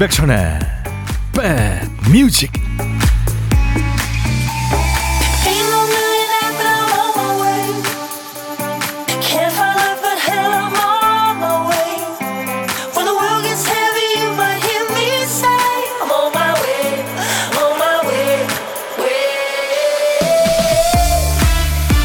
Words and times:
임백천의 0.00 0.58
백뮤직. 1.36 2.50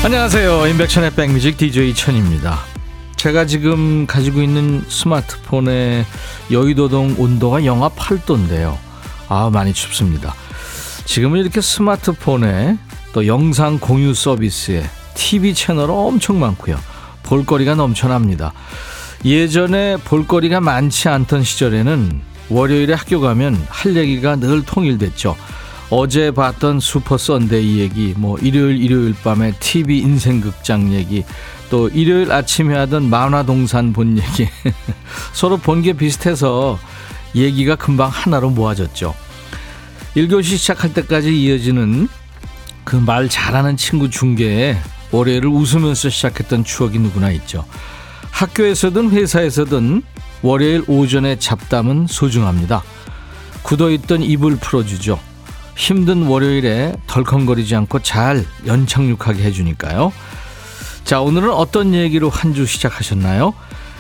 안녕하세요 0.04 0.68
임백천의 0.68 1.12
백뮤직 1.16 1.58
DJ 1.58 1.96
천입니다 1.96 2.60
제가 3.16 3.46
지금 3.46 4.06
가지고 4.06 4.42
있는 4.42 4.84
스마트폰의 4.90 6.06
여의도동 6.52 7.16
온도가 7.18 7.66
영하 7.66 7.90
8도인데요. 7.90 8.78
아 9.30 9.50
많이 9.52 9.74
춥습니다. 9.74 10.34
지금은 11.06 11.40
이렇게 11.40 11.62
스마트폰에 11.62 12.78
또 13.14 13.28
영상 13.28 13.80
공유 13.80 14.14
서비스에 14.14 14.84
TV 15.14 15.54
채널 15.54 15.90
엄청 15.90 16.40
많고요. 16.40 16.78
볼거리가 17.24 17.76
넘쳐납니다. 17.76 18.54
예전에 19.24 19.98
볼거리가 19.98 20.62
많지 20.62 21.10
않던 21.10 21.44
시절에는 21.44 22.22
월요일에 22.50 22.94
학교 22.94 23.20
가면 23.20 23.66
할 23.70 23.96
얘기가 23.96 24.36
늘 24.36 24.64
통일됐죠. 24.64 25.36
어제 25.90 26.32
봤던 26.32 26.80
슈퍼 26.80 27.18
선데이 27.18 27.80
얘기, 27.80 28.14
뭐 28.18 28.38
일요일 28.40 28.82
일요일 28.82 29.16
밤에 29.24 29.54
TV 29.60 30.00
인생극장 30.00 30.94
얘기, 30.94 31.24
또 31.70 31.90
일요일 31.90 32.32
아침에 32.32 32.76
하던 32.76 33.10
만화 33.10 33.44
동산 33.44 33.92
본 33.94 34.18
얘기. 34.18 34.48
서로 35.34 35.58
본 35.58 35.82
게 35.82 35.94
비슷해서 35.94 36.80
얘기가 37.36 37.76
금방 37.76 38.10
하나로 38.10 38.50
모아졌죠. 38.52 39.14
1교시 40.16 40.58
시작할 40.58 40.94
때까지 40.94 41.36
이어지는 41.36 42.08
그 42.84 42.98
말 42.98 43.28
잘하는 43.30 43.78
친구 43.78 44.10
중계에 44.10 44.78
월요일을 45.12 45.50
웃으면서 45.50 46.10
시작했던 46.10 46.64
추억이 46.64 47.00
누구나 47.00 47.32
있죠. 47.32 47.66
학교에서든 48.32 49.12
회사에서든 49.12 50.04
월요일 50.44 50.84
오전의 50.88 51.40
잡담은 51.40 52.06
소중합니다. 52.08 52.84
굳어있던 53.64 54.22
입을 54.24 54.58
풀어주죠. 54.58 55.20
힘든 55.76 56.24
월요일에 56.28 56.94
덜컹거리지 57.08 57.76
않고 57.76 58.00
잘 58.04 58.46
연착륙하게 58.68 59.44
해주니까요. 59.44 60.14
자, 61.06 61.22
오늘은 61.22 61.52
어떤 61.52 61.94
얘기로 61.94 62.30
한 62.30 62.54
주 62.54 62.66
시작하셨나요? 62.66 63.54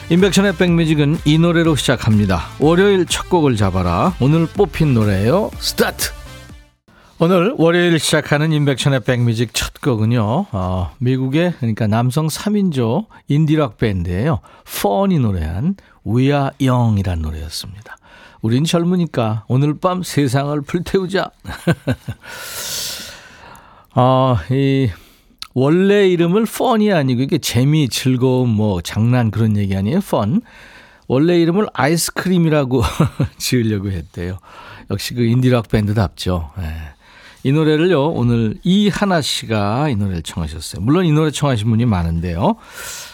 임백천의 0.10 0.56
백뮤직은 0.58 1.20
이 1.26 1.38
노래로 1.38 1.76
시작합니다. 1.76 2.46
월요일 2.60 3.06
첫 3.06 3.30
곡을 3.30 3.56
잡아라. 3.58 4.14
오늘 4.20 4.46
뽑힌 4.48 4.94
노래예요. 4.94 5.52
스타트! 5.60 6.12
오늘 7.18 7.54
월요일 7.58 7.98
시작하는 8.00 8.52
임백천의 8.52 9.02
백뮤직 9.04 9.54
첫 9.54 9.80
곡은요. 9.82 10.48
어, 10.52 10.92
미국의 11.00 11.54
그러니까 11.60 11.88
남성 11.88 12.28
3인조 12.28 13.06
인디락 13.28 13.78
밴드예요. 13.78 14.40
펀이 14.82 15.20
노래한 15.20 15.76
We 16.08 16.26
Are 16.26 16.50
Young이란 16.62 17.22
노래였습니다. 17.22 17.98
우린 18.42 18.64
젊으니까 18.64 19.46
오늘 19.48 19.80
밤 19.80 20.04
세상을 20.04 20.60
불태우자. 20.62 21.32
어, 23.96 24.38
이 24.52 24.90
원래 25.56 26.10
이름을 26.10 26.46
펀이 26.46 26.92
아니고 26.92 27.22
이게 27.22 27.38
재미, 27.38 27.88
즐거움, 27.88 28.50
뭐 28.50 28.82
장난 28.82 29.32
그런 29.32 29.56
얘기 29.56 29.76
아니에요. 29.76 30.02
펀. 30.02 30.42
원래 31.08 31.40
이름을 31.40 31.68
아이스크림이라고 31.74 32.84
지으려고 33.40 33.90
했대요. 33.90 34.38
역시 34.92 35.14
그 35.14 35.24
인디락 35.24 35.70
밴드답죠. 35.70 36.52
예. 36.60 36.96
이 37.44 37.52
노래를요, 37.52 38.10
오늘 38.10 38.56
이하나 38.64 39.22
씨가 39.22 39.90
이 39.90 39.96
노래를 39.96 40.24
청하셨어요. 40.24 40.82
물론 40.82 41.06
이 41.06 41.12
노래 41.12 41.32
청하신 41.32 41.70
분이 41.70 41.86
많은데요. 41.86 42.56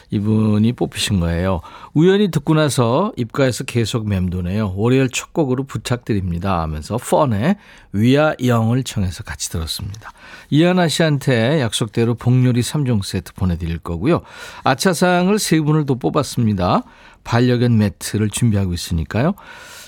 이분이 0.09 0.73
뽑히신 0.73 1.19
거예요. 1.19 1.61
우연히 1.93 2.31
듣고 2.31 2.53
나서 2.53 3.11
입가에서 3.17 3.65
계속 3.65 4.07
맴도네요. 4.07 4.73
월요일 4.75 5.09
첫 5.09 5.33
곡으로 5.33 5.65
부탁드립니다 5.65 6.61
하면서 6.61 6.97
펀의 6.97 7.57
위아 7.91 8.33
영을 8.43 8.83
청해서 8.83 9.23
같이 9.23 9.49
들었습니다. 9.51 10.11
이하나 10.51 10.89
씨한테 10.89 11.61
약속대로 11.61 12.13
복요리 12.13 12.59
3종 12.61 13.03
세트 13.03 13.33
보내드릴 13.33 13.79
거고요. 13.79 14.21
아차상을 14.65 15.39
세 15.39 15.61
분을 15.61 15.85
또 15.85 15.95
뽑았습니다. 15.97 16.83
반려견 17.23 17.77
매트를 17.77 18.29
준비하고 18.29 18.73
있으니까요. 18.73 19.33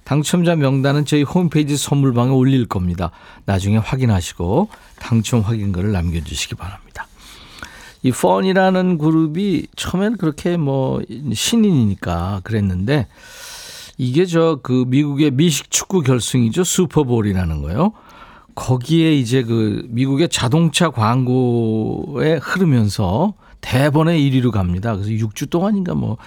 당첨자 0.05 0.55
명단은 0.55 1.05
저희 1.05 1.23
홈페이지 1.23 1.75
선물방에 1.75 2.31
올릴 2.31 2.65
겁니다. 2.65 3.11
나중에 3.45 3.77
확인하시고 3.77 4.69
당첨 4.99 5.41
확인글을 5.41 5.91
남겨주시기 5.91 6.55
바랍니다. 6.55 7.07
이 8.01 8.11
펀이라는 8.11 8.97
그룹이 8.97 9.67
처음에는 9.75 10.17
그렇게 10.17 10.55
뭐 10.55 11.01
신인이니까 11.33 12.41
그랬는데 12.43 13.07
이게 13.97 14.25
저 14.25 14.59
그 14.63 14.85
미국의 14.87 15.31
미식 15.31 15.69
축구 15.71 16.01
결승이죠. 16.01 16.63
슈퍼볼이라는 16.63 17.61
거요. 17.61 17.91
거기에 18.55 19.13
이제 19.13 19.43
그 19.43 19.85
미국의 19.89 20.29
자동차 20.29 20.89
광고에 20.89 22.35
흐르면서 22.35 23.33
대번에 23.61 24.17
1위로 24.19 24.51
갑니다. 24.51 24.95
그래서 24.95 25.09
6주 25.11 25.49
동안인가 25.49 25.93
뭐 25.95 26.17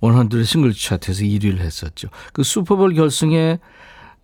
원헌들의 0.00 0.44
싱글 0.44 0.72
차트에서 0.72 1.22
1위를 1.22 1.58
했었죠. 1.58 2.08
그 2.32 2.42
슈퍼볼 2.42 2.94
결승에 2.94 3.58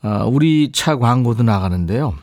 아, 0.03 0.25
우리 0.25 0.71
차 0.72 0.97
광고도 0.97 1.43
나가는데요. 1.43 2.15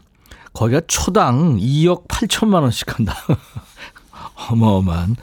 거기가 0.54 0.82
초당 0.88 1.58
2억 1.58 2.08
8천만 2.08 2.62
원씩 2.62 2.98
한다. 2.98 3.16
어마어마한 4.50 5.16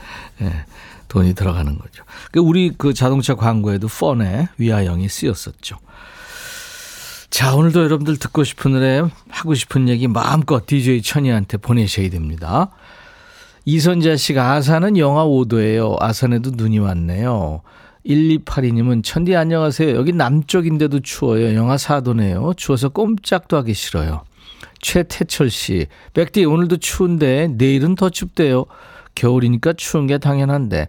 예, 0.42 0.64
돈이 1.08 1.34
들어가는 1.34 1.78
거죠. 1.78 2.04
그 2.30 2.40
우리 2.40 2.72
그 2.76 2.94
자동차 2.94 3.34
광고에도 3.34 3.88
펀의 3.88 4.48
위아영이 4.58 5.08
쓰였었죠. 5.08 5.78
자, 7.32 7.54
오늘도 7.54 7.82
여러분들 7.84 8.18
듣고 8.18 8.44
싶은 8.44 8.72
노래, 8.72 9.02
하고 9.30 9.54
싶은 9.54 9.88
얘기 9.88 10.06
마음껏 10.06 10.66
DJ 10.66 11.00
천이한테 11.00 11.56
보내셔야 11.56 12.10
됩니다. 12.10 12.68
이선자 13.64 14.16
씨가 14.16 14.52
아산은 14.52 14.98
영하 14.98 15.24
5도예요. 15.24 15.96
아산에도 15.98 16.50
눈이 16.50 16.78
왔네요. 16.78 17.62
1282님은 18.04 19.02
천디 19.02 19.34
안녕하세요. 19.34 19.96
여기 19.96 20.12
남쪽인데도 20.12 21.00
추워요. 21.00 21.54
영하 21.54 21.76
4도네요. 21.76 22.54
추워서 22.58 22.90
꼼짝도 22.90 23.56
하기 23.56 23.72
싫어요. 23.72 24.24
최태철 24.82 25.48
씨, 25.48 25.86
백디 26.12 26.44
오늘도 26.44 26.76
추운데 26.76 27.48
내일은 27.48 27.94
더 27.94 28.10
춥대요. 28.10 28.66
겨울이니까 29.14 29.72
추운 29.78 30.06
게 30.06 30.18
당연한데 30.18 30.88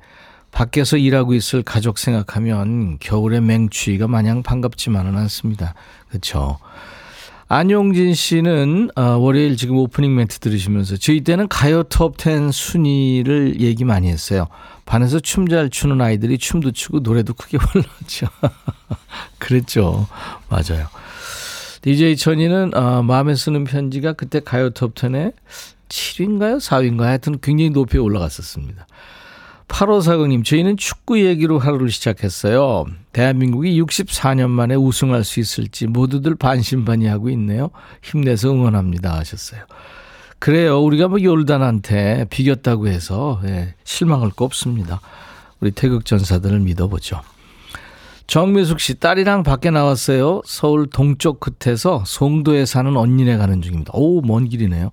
밖에서 0.53 0.97
일하고 0.97 1.33
있을 1.33 1.63
가족 1.63 1.97
생각하면 1.97 2.97
겨울의 2.99 3.41
맹추위가 3.41 4.07
마냥 4.07 4.43
반갑지만은 4.43 5.17
않습니다. 5.17 5.73
그렇죠. 6.09 6.59
안용진 7.49 8.13
씨는 8.13 8.89
어, 8.95 9.01
월요일 9.17 9.57
지금 9.57 9.77
오프닝 9.77 10.15
멘트 10.15 10.39
들으시면서 10.39 10.97
저희 10.97 11.21
때는 11.21 11.47
가요 11.47 11.83
톱10 11.83 12.51
순위를 12.51 13.59
얘기 13.61 13.83
많이 13.83 14.09
했어요. 14.09 14.47
반에서 14.85 15.19
춤 15.19 15.47
잘 15.47 15.69
추는 15.69 16.01
아이들이 16.01 16.37
춤도 16.37 16.71
추고 16.71 16.99
노래도 16.99 17.33
크게 17.33 17.57
불렀죠. 17.59 18.27
그랬죠. 19.39 20.07
맞아요. 20.49 20.87
DJ 21.81 22.15
천이는 22.15 22.73
어, 22.75 23.03
마음에 23.03 23.35
쓰는 23.35 23.65
편지가 23.65 24.13
그때 24.13 24.39
가요 24.39 24.69
톱10에 24.69 25.33
7위인가요? 25.89 26.59
4위인가요? 26.59 27.03
하여튼 27.03 27.39
굉장히 27.41 27.71
높이 27.71 27.97
올라갔었습니다. 27.97 28.87
8540님, 29.67 30.43
저희는 30.45 30.77
축구 30.77 31.19
얘기로 31.19 31.59
하루를 31.59 31.89
시작했어요. 31.89 32.85
대한민국이 33.11 33.81
64년 33.81 34.49
만에 34.49 34.75
우승할 34.75 35.23
수 35.23 35.39
있을지 35.39 35.87
모두들 35.87 36.35
반신반의하고 36.35 37.29
있네요. 37.31 37.69
힘내서 38.01 38.51
응원합니다. 38.51 39.17
하셨어요. 39.17 39.61
그래요. 40.39 40.81
우리가 40.81 41.07
뭐 41.07 41.21
요르단한테 41.23 42.25
비겼다고 42.29 42.87
해서 42.87 43.39
예, 43.45 43.75
실망할 43.83 44.29
거 44.31 44.43
없습니다. 44.45 44.99
우리 45.61 45.71
태극 45.71 46.05
전사들을 46.05 46.59
믿어보죠. 46.59 47.21
정미숙 48.27 48.79
씨, 48.79 48.95
딸이랑 48.95 49.43
밖에 49.43 49.69
나왔어요. 49.69 50.41
서울 50.45 50.87
동쪽 50.87 51.39
끝에서 51.39 52.03
송도에 52.05 52.65
사는 52.65 52.95
언니네 52.95 53.37
가는 53.37 53.61
중입니다. 53.61 53.91
오, 53.93 54.21
먼 54.21 54.49
길이네요. 54.49 54.91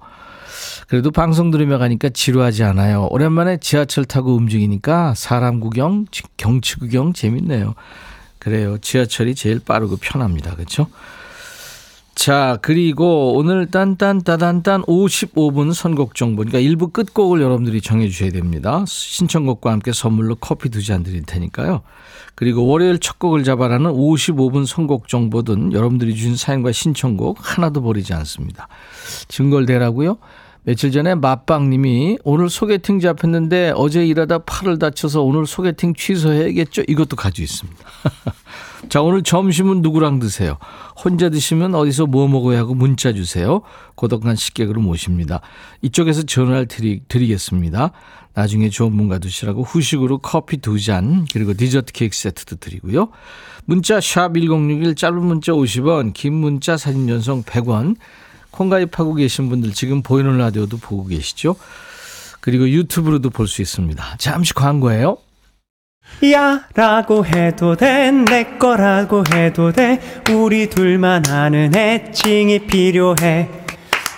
그래도 0.90 1.12
방송 1.12 1.52
들으며 1.52 1.78
가니까 1.78 2.08
지루하지 2.08 2.64
않아요. 2.64 3.06
오랜만에 3.12 3.58
지하철 3.58 4.04
타고 4.04 4.34
움직이니까 4.34 5.14
사람 5.14 5.60
구경, 5.60 6.06
경치 6.37 6.81
구경 6.81 7.12
재밌네요. 7.12 7.75
그래요. 8.40 8.76
지하철이 8.78 9.37
제일 9.37 9.60
빠르고 9.60 9.98
편합니다. 9.98 10.56
그렇죠? 10.56 10.88
자, 12.16 12.58
그리고 12.60 13.34
오늘 13.37 13.70
딴딴따단딴 13.70 14.82
55분 14.82 15.72
선곡 15.72 16.16
정보. 16.16 16.38
그러니까 16.38 16.58
일부 16.58 16.88
끝곡을 16.88 17.40
여러분들이 17.40 17.81
정해 17.81 18.08
주셔야 18.08 18.32
됩니다. 18.32 18.84
신청곡과 18.88 19.70
함께 19.70 19.92
선물로 19.92 20.34
커피 20.40 20.70
두 20.70 20.82
잔 20.82 21.04
드릴 21.04 21.22
테니까요. 21.22 21.82
그리고 22.34 22.66
월요일 22.66 22.98
첫 22.98 23.20
곡을 23.20 23.44
잡아라는 23.44 23.92
55분 23.92 24.66
선곡 24.66 25.06
정보든 25.06 25.72
여러분들이 25.72 26.16
주신 26.16 26.34
사연과 26.34 26.72
신청곡 26.72 27.38
하나도 27.40 27.81
버리지 27.81 28.12
않습니다. 28.12 28.66
증거를 29.28 29.66
대라고요? 29.66 30.19
며칠 30.62 30.93
전에 30.93 31.15
맛빵님이 31.15 32.19
오늘 32.23 32.51
소개팅 32.51 33.01
잡혔는데 33.01 33.73
어제 33.77 34.05
일하다 34.07 34.41
팔을 34.41 34.79
다쳐서 34.79 35.23
오늘 35.23 35.47
소개팅 35.47 35.95
취소해야겠죠? 35.95 36.83
이것도 36.87 37.17
가지고 37.17 37.45
있습니다. 37.45 37.85
자, 38.91 39.01
오늘 39.01 39.23
점심은 39.23 39.81
누구랑 39.81 40.19
드세요? 40.19 40.59
혼자 41.03 41.31
드시면 41.31 41.75
어디서 41.75 42.07
뭐 42.07 42.29
먹어야 42.29 42.59
하고 42.59 42.75
문자 42.75 43.12
주세요. 43.12 43.62
고독한 43.95 44.37
식객으로 44.37 44.83
모십니다. 44.83 45.41
이쪽에서 45.81 46.25
전화를 46.25 46.67
드리, 46.67 47.01
드리겠습니다. 47.09 47.93
나중에 48.35 48.69
좋은 48.69 48.97
분과 48.97 49.19
드시라고 49.19 49.62
후식으로 49.62 50.19
커피 50.19 50.59
두 50.59 50.79
잔, 50.79 51.27
그리고 51.33 51.55
디저트 51.55 51.93
케이크 51.93 52.17
세트도 52.17 52.57
드리고요. 52.57 53.09
문자 53.65 54.01
샵 54.01 54.35
1061, 54.35 54.95
짧은 54.95 55.23
문자 55.23 55.53
50원, 55.53 56.12
긴 56.12 56.35
문자 56.35 56.77
사진 56.77 57.09
전송 57.09 57.43
100원, 57.45 57.97
콩 58.61 58.69
가입하고 58.69 59.15
계신 59.15 59.49
분들 59.49 59.73
지금 59.73 60.03
보이는 60.03 60.37
라디오도 60.37 60.77
보고 60.77 61.07
계시죠? 61.07 61.57
그리고 62.43 62.69
유튜브로도 62.69 63.31
볼 63.31 63.47
수 63.49 63.62
있습니다. 63.62 64.17
잠시 64.19 64.53
광고예요. 64.53 65.17
야 66.35 66.67
라고 66.75 67.25
해도 67.25 67.75
돼 67.75 68.11
내 68.12 68.59
거라고 68.59 69.25
해도 69.33 69.73
돼 69.73 69.99
우리 70.31 70.69
둘만 70.69 71.27
아는 71.31 71.75
애칭이 71.75 72.67
필요해 72.67 73.49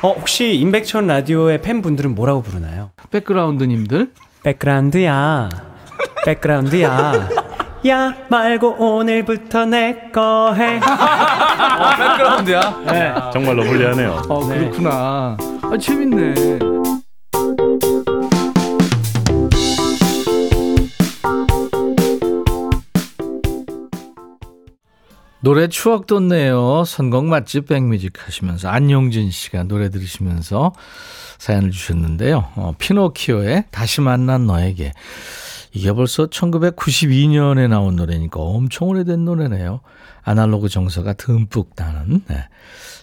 어 0.03 0.09
혹시 0.13 0.55
임백천 0.57 1.07
라디오의 1.07 1.63
팬분들은 1.63 2.17
뭐라고 2.17 2.43
부르나요? 2.43 2.91
백그라운드님들. 3.13 4.11
백그라운드야 4.43 5.51
백그라운드야 6.25 7.29
야 7.87 8.15
말고 8.29 8.77
오늘부터 8.79 9.67
내 9.67 10.11
거 10.13 10.55
해. 10.55 10.79
백그라운드야? 11.99 12.83
네. 12.87 13.15
정말로 13.33 13.65
불리하네요. 13.65 14.23
어, 14.29 14.47
그렇구나. 14.47 15.37
아, 15.63 15.77
재밌네. 15.81 16.59
노래 25.41 25.67
추억 25.67 26.07
돋네요. 26.07 26.85
선곡 26.85 27.25
맛집 27.25 27.67
백뮤직 27.67 28.25
하시면서 28.27 28.69
안용진 28.69 29.31
씨가 29.33 29.65
노래 29.65 29.91
들으시면서 29.91 30.73
사연을 31.39 31.73
주셨는데요. 31.73 32.45
어, 32.55 32.75
피노키오의 32.79 33.65
다시 33.73 34.01
만난 34.01 34.47
너에게. 34.47 34.93
이게 35.75 35.93
벌써 35.93 36.27
1992년에 36.27 37.69
나온 37.69 37.97
노래니까 37.97 38.41
엄청 38.41 38.89
오래된 38.89 39.25
노래네요. 39.25 39.81
아날로그 40.23 40.69
정서가 40.69 41.15
듬뿍 41.15 41.71
나는. 41.77 42.23
네. 42.29 42.49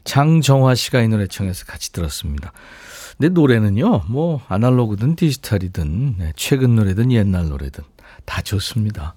장정화 0.04 0.76
씨가 0.76 1.02
이 1.02 1.08
노래 1.08 1.28
청해서 1.28 1.66
같이 1.66 1.92
들었습니다. 1.92 2.54
근데 3.18 3.30
노래는요, 3.34 4.04
뭐, 4.08 4.42
아날로그든 4.48 5.16
디지털이든, 5.16 6.16
네, 6.20 6.32
최근 6.36 6.76
노래든 6.76 7.12
옛날 7.12 7.50
노래든 7.50 7.84
다 8.24 8.42
좋습니다. 8.42 9.16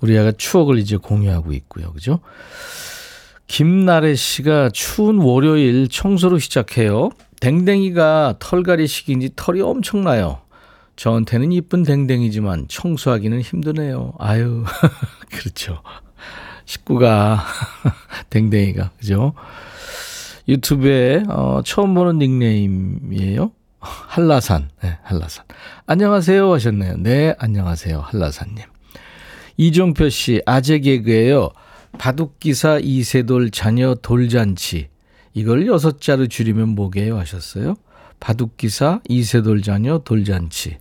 우리 0.00 0.16
아가 0.16 0.30
추억을 0.30 0.78
이제 0.78 0.96
공유하고 0.96 1.52
있고요. 1.54 1.92
그죠? 1.92 2.20
김나래 3.48 4.14
씨가 4.14 4.70
추운 4.70 5.18
월요일 5.18 5.88
청소로 5.88 6.38
시작해요. 6.38 7.10
댕댕이가 7.40 8.36
털갈이식인지 8.38 9.30
털이 9.36 9.60
엄청나요. 9.60 10.40
저한테는 10.96 11.52
이쁜 11.52 11.82
댕댕이지만 11.82 12.66
청소하기는 12.68 13.40
힘드네요. 13.40 14.14
아유, 14.18 14.64
그렇죠. 15.30 15.82
식구가, 16.64 17.44
댕댕이가, 18.30 18.90
그죠? 18.98 19.34
유튜브에, 20.48 21.22
어, 21.28 21.60
처음 21.64 21.94
보는 21.94 22.18
닉네임이에요. 22.18 23.52
한라산, 23.78 24.70
네, 24.82 24.98
한라산. 25.02 25.44
안녕하세요 25.86 26.52
하셨네요. 26.52 26.96
네, 26.98 27.34
안녕하세요. 27.38 28.00
한라산님. 28.00 28.64
이종표 29.58 30.08
씨, 30.08 30.42
아재 30.44 30.80
개그예요. 30.80 31.50
바둑기사 31.98 32.80
이세돌 32.82 33.50
자녀 33.50 33.94
돌잔치. 33.94 34.88
이걸 35.34 35.66
여섯 35.66 36.00
자로 36.00 36.26
줄이면 36.26 36.70
뭐게요? 36.70 37.16
하셨어요. 37.18 37.76
바둑기사 38.18 39.00
이세돌 39.08 39.62
자녀 39.62 39.98
돌잔치. 39.98 40.78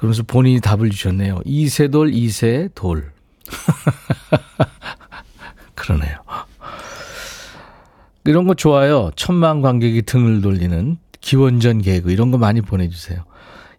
그러면서 0.00 0.22
본인이 0.22 0.62
답을 0.62 0.88
주셨네요. 0.88 1.40
이세돌 1.44 2.14
이세 2.14 2.70
돌. 2.74 3.12
그러네요. 5.74 6.16
이런 8.24 8.46
거 8.46 8.54
좋아요. 8.54 9.10
천만 9.14 9.60
관객이 9.60 10.00
등을 10.00 10.40
돌리는 10.40 10.96
기원전 11.20 11.82
개그 11.82 12.12
이런 12.12 12.30
거 12.30 12.38
많이 12.38 12.62
보내주세요. 12.62 13.24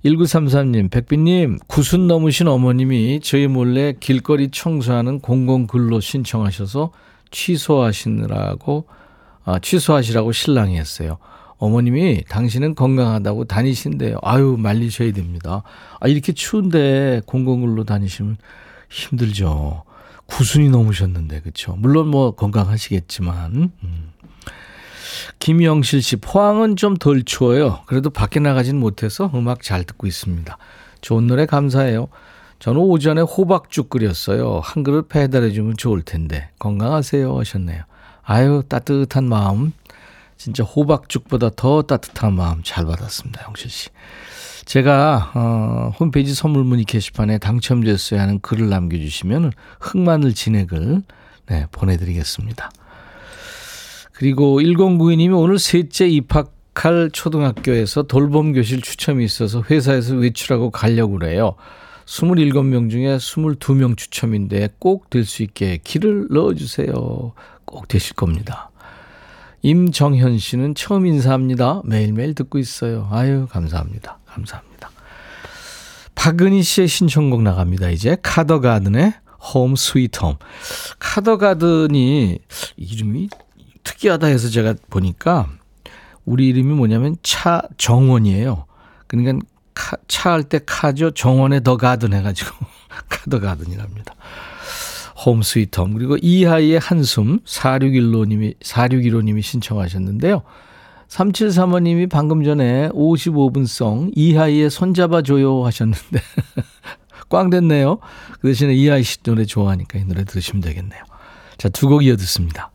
1933님, 0.06 0.92
백빈님, 0.92 1.58
구순 1.66 2.06
넘으신 2.06 2.48
어머님이 2.48 3.22
저희 3.24 3.48
몰래 3.48 3.96
길거리 4.00 4.52
청소하는 4.52 5.22
공공근로 5.22 6.02
신청하셔서 6.02 6.92
취소하시느라고, 7.32 8.86
아, 9.44 9.58
취소하시라고 9.58 10.34
신랑이 10.34 10.78
했어요. 10.78 11.18
어머님이 11.62 12.24
당신은 12.28 12.74
건강하다고 12.74 13.46
다니신대요. 13.46 14.18
아유, 14.24 14.56
말리셔야 14.58 15.14
됩니다. 15.14 15.62
아, 16.00 16.08
이렇게 16.08 16.34
추운데 16.34 17.22
공공근로 17.28 17.84
다니시면 17.84 18.38
힘들죠. 18.90 19.84
구순이 20.26 20.70
넘으셨는데, 20.70 21.42
그쵸? 21.42 21.76
물론 21.78 22.08
뭐 22.08 22.32
건강하시겠지만, 22.32 23.72
음. 23.84 24.12
김영실 25.38 26.02
씨, 26.02 26.16
포항은 26.16 26.78
좀 26.78 26.96
덜 26.96 27.22
추워요. 27.24 27.82
그래도 27.86 28.10
밖에 28.10 28.40
나가진 28.40 28.80
못해서 28.80 29.30
음악 29.36 29.62
잘 29.62 29.84
듣고 29.84 30.08
있습니다. 30.08 30.58
좋은 31.02 31.28
노래 31.28 31.46
감사해요. 31.46 32.08
저는 32.58 32.82
오전에 32.82 33.22
호박죽 33.22 33.92
끓였어요. 33.92 34.62
한 34.64 34.82
그릇 34.82 35.10
배달해주면 35.10 35.78
좋을 35.78 36.02
텐데. 36.02 36.50
건강하세요. 36.58 37.38
하셨네요. 37.38 37.84
아유, 38.24 38.64
따뜻한 38.68 39.26
마음. 39.26 39.74
진짜 40.44 40.64
호박죽보다 40.64 41.52
더 41.56 41.84
따뜻한 41.84 42.34
마음 42.34 42.64
잘 42.64 42.84
받았습니다. 42.84 43.44
영실 43.48 43.70
씨. 43.70 43.90
제가, 44.66 45.32
어, 45.36 45.94
홈페이지 46.00 46.34
선물 46.34 46.64
문의 46.64 46.84
게시판에 46.84 47.38
당첨됐어요 47.38 48.20
하는 48.20 48.40
글을 48.40 48.68
남겨주시면 48.68 49.52
흑마늘 49.80 50.34
진액을 50.34 51.04
네, 51.46 51.68
보내드리겠습니다. 51.72 52.72
그리고 54.14 54.60
1092님이 54.60 55.40
오늘 55.40 55.60
셋째 55.60 56.08
입학할 56.08 57.12
초등학교에서 57.14 58.04
돌봄 58.04 58.54
교실 58.54 58.82
추첨이 58.82 59.24
있어서 59.24 59.62
회사에서 59.70 60.16
외출하고 60.16 60.72
가려고 60.72 61.20
그래요. 61.20 61.54
27명 62.08 62.90
중에 62.90 63.18
22명 63.18 63.96
추첨인데 63.96 64.70
꼭 64.80 65.12
될 65.12 65.24
수 65.24 65.44
있게 65.44 65.78
길을 65.84 66.30
넣어주세요. 66.32 67.34
꼭 67.66 67.88
되실 67.88 68.16
겁니다. 68.16 68.71
임정현 69.62 70.40
씨는 70.40 70.76
처음 70.76 71.06
인사합니다. 71.06 71.82
매일매일 71.86 72.34
듣고 72.36 72.58
있어요. 72.58 73.08
아유, 73.12 73.48
감사합니다. 73.50 74.20
감사합니다. 74.26 74.90
박은희 76.16 76.64
씨의 76.64 76.88
신청곡 76.88 77.42
나갑니다. 77.44 77.90
이제 77.90 78.18
카더가든의 78.22 79.14
홈 79.54 79.76
스위트 79.76 80.20
홈. 80.20 80.36
카더가든이 81.00 82.40
이름이 82.76 83.30
특이하다 83.84 84.28
해서 84.28 84.50
제가 84.50 84.76
보니까 84.90 85.48
우리 86.26 86.48
이름이 86.50 86.74
뭐냐면 86.74 87.16
차정원이에요. 87.24 88.66
그러니까 89.08 89.46
차 90.08 90.32
할 90.32 90.44
때 90.44 90.60
카죠. 90.66 91.12
정원에 91.12 91.62
더 91.62 91.78
가든 91.78 92.14
해가지고 92.14 92.52
카더 93.10 93.40
가든이랍니다. 93.40 94.14
홈 95.26 95.42
스위트 95.42 95.80
홈. 95.80 95.94
그리고 95.94 96.18
이하이의 96.22 96.80
한숨 96.80 97.40
4615님이 97.46 98.58
4615님이 98.60 99.42
신청하셨는데요. 99.42 100.42
3735님이 101.10 102.10
방금 102.10 102.44
전에 102.44 102.90
55분 102.90 103.68
송 103.68 104.12
이하이의 104.16 104.70
손잡아 104.70 105.22
줘요 105.22 105.66
하셨는데 105.66 106.20
꽝 107.30 107.50
됐네요. 107.50 108.00
그 108.40 108.48
대신에 108.50 108.74
이하이 108.74 109.04
씨 109.04 109.22
노래 109.24 109.46
좋아하니까 109.46 110.00
이 110.00 110.06
노래 110.06 110.24
들으시면 110.26 110.62
되겠네요. 110.62 111.04
자, 111.58 111.70
두 111.70 111.88
곡 111.88 112.04
이어 112.04 112.16
듣습니다. 112.16 112.72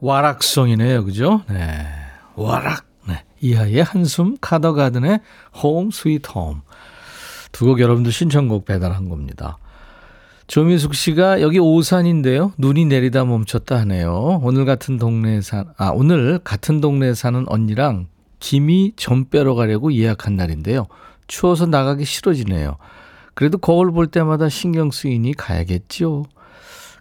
와락송이네요. 0.00 1.04
그죠? 1.04 1.42
네. 1.48 1.86
와락. 2.34 2.86
네. 3.06 3.24
이하의 3.40 3.82
한숨, 3.82 4.36
카더가든의 4.40 5.20
홈 5.62 5.90
스위트 5.90 6.30
홈. 6.30 6.62
두 7.52 7.66
곡 7.66 7.80
여러분들 7.80 8.10
신청곡 8.12 8.64
배달한 8.64 9.08
겁니다. 9.08 9.58
조미숙 10.52 10.94
씨가 10.94 11.40
여기 11.40 11.58
오산인데요. 11.58 12.52
눈이 12.58 12.84
내리다 12.84 13.24
멈췄다 13.24 13.78
하네요. 13.78 14.38
오늘 14.42 14.66
같은 14.66 14.98
동네에 14.98 15.40
사, 15.40 15.64
아, 15.78 15.88
오늘 15.94 16.38
같은 16.40 16.82
동네에 16.82 17.14
사는 17.14 17.42
언니랑 17.48 18.08
김이 18.38 18.92
점 18.96 19.30
빼러 19.30 19.54
가려고 19.54 19.94
예약한 19.94 20.36
날인데요. 20.36 20.88
추워서 21.26 21.64
나가기 21.64 22.04
싫어지네요. 22.04 22.76
그래도 23.32 23.56
거울 23.56 23.92
볼 23.92 24.08
때마다 24.08 24.50
신경 24.50 24.90
쓰이니 24.90 25.32
가야겠죠. 25.32 26.26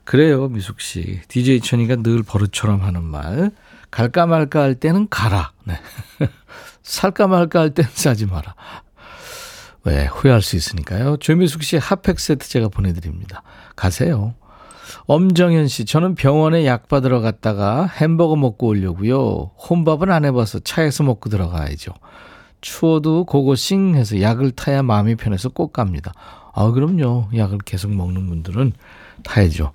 그래요, 0.06 0.48
미숙 0.48 0.80
씨. 0.80 1.20
DJ 1.28 1.60
천이가 1.60 1.98
늘 1.98 2.24
버릇처럼 2.24 2.80
하는 2.84 3.04
말. 3.04 3.52
갈까 3.90 4.28
말까 4.28 4.62
할 4.62 4.76
때는 4.76 5.10
가라. 5.10 5.52
네. 5.66 5.78
살까 6.84 7.28
말까 7.28 7.60
할 7.60 7.72
때는 7.72 7.92
사지 7.96 8.26
마라. 8.28 8.56
왜 9.84 10.06
후회할 10.06 10.42
수 10.42 10.56
있으니까요. 10.56 11.18
조미숙 11.18 11.64
씨 11.64 11.78
핫팩 11.78 12.20
세트 12.20 12.48
제가 12.48 12.70
보내드립니다. 12.70 13.44
가세요. 13.76 14.36
엄정현 15.06 15.68
씨, 15.68 15.86
저는 15.86 16.16
병원에 16.16 16.66
약 16.66 16.88
받으러 16.88 17.22
갔다가 17.22 17.86
햄버거 17.86 18.36
먹고 18.36 18.68
오려고요. 18.68 19.52
혼밥은 19.58 20.12
안 20.12 20.26
해봐서 20.26 20.60
차에서 20.60 21.04
먹고 21.04 21.30
들어가야죠. 21.30 21.94
추워도 22.62 23.26
고고싱 23.26 23.96
해서 23.96 24.22
약을 24.22 24.52
타야 24.52 24.84
마음이 24.84 25.16
편해서 25.16 25.50
꼭 25.50 25.74
갑니다. 25.74 26.14
아, 26.54 26.70
그럼요. 26.72 27.30
약을 27.36 27.60
계속 27.66 27.92
먹는 27.92 28.28
분들은 28.28 28.74
타야죠. 29.24 29.72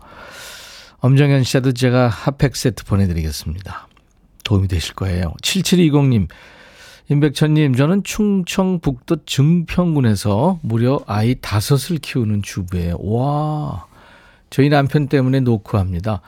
엄정현 0.98 1.42
씨도 1.42 1.72
제가 1.72 2.08
핫팩 2.08 2.54
세트 2.54 2.84
보내드리겠습니다. 2.84 3.88
도움이 4.44 4.68
되실 4.68 4.94
거예요. 4.94 5.34
7720님, 5.42 6.28
임백천님, 7.08 7.76
저는 7.76 8.02
충청북도 8.02 9.24
증평군에서 9.26 10.58
무려 10.62 11.00
아이 11.06 11.36
다섯을 11.40 11.98
키우는 11.98 12.42
주부예요. 12.42 12.96
와, 13.00 13.86
저희 14.50 14.68
남편 14.68 15.06
때문에 15.06 15.40
노크합니다. 15.40 16.20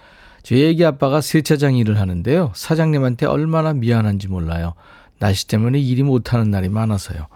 저희 0.44 0.64
애기 0.66 0.85
아빠가 0.85 1.20
세차장 1.20 1.76
일을 1.76 1.99
하는데요. 1.99 2.52
사장님한테 2.54 3.26
얼마나 3.26 3.73
미안한지 3.73 4.28
몰라요. 4.28 4.75
날씨 5.18 5.49
때문에 5.49 5.80
일이 5.80 6.04
못하는 6.04 6.50
날이 6.50 6.68
많아서요. 6.68 7.26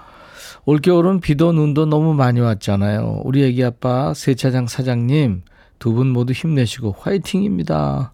올겨울은 0.64 1.20
비도 1.20 1.50
눈도 1.52 1.86
너무 1.86 2.14
많이 2.14 2.38
왔잖아요. 2.38 3.22
우리 3.24 3.42
애기 3.44 3.64
아빠 3.64 4.14
세차장 4.14 4.68
사장님 4.68 5.42
두 5.80 5.92
분 5.94 6.06
모두 6.10 6.32
힘내시고 6.32 6.94
화이팅입니다. 6.96 8.12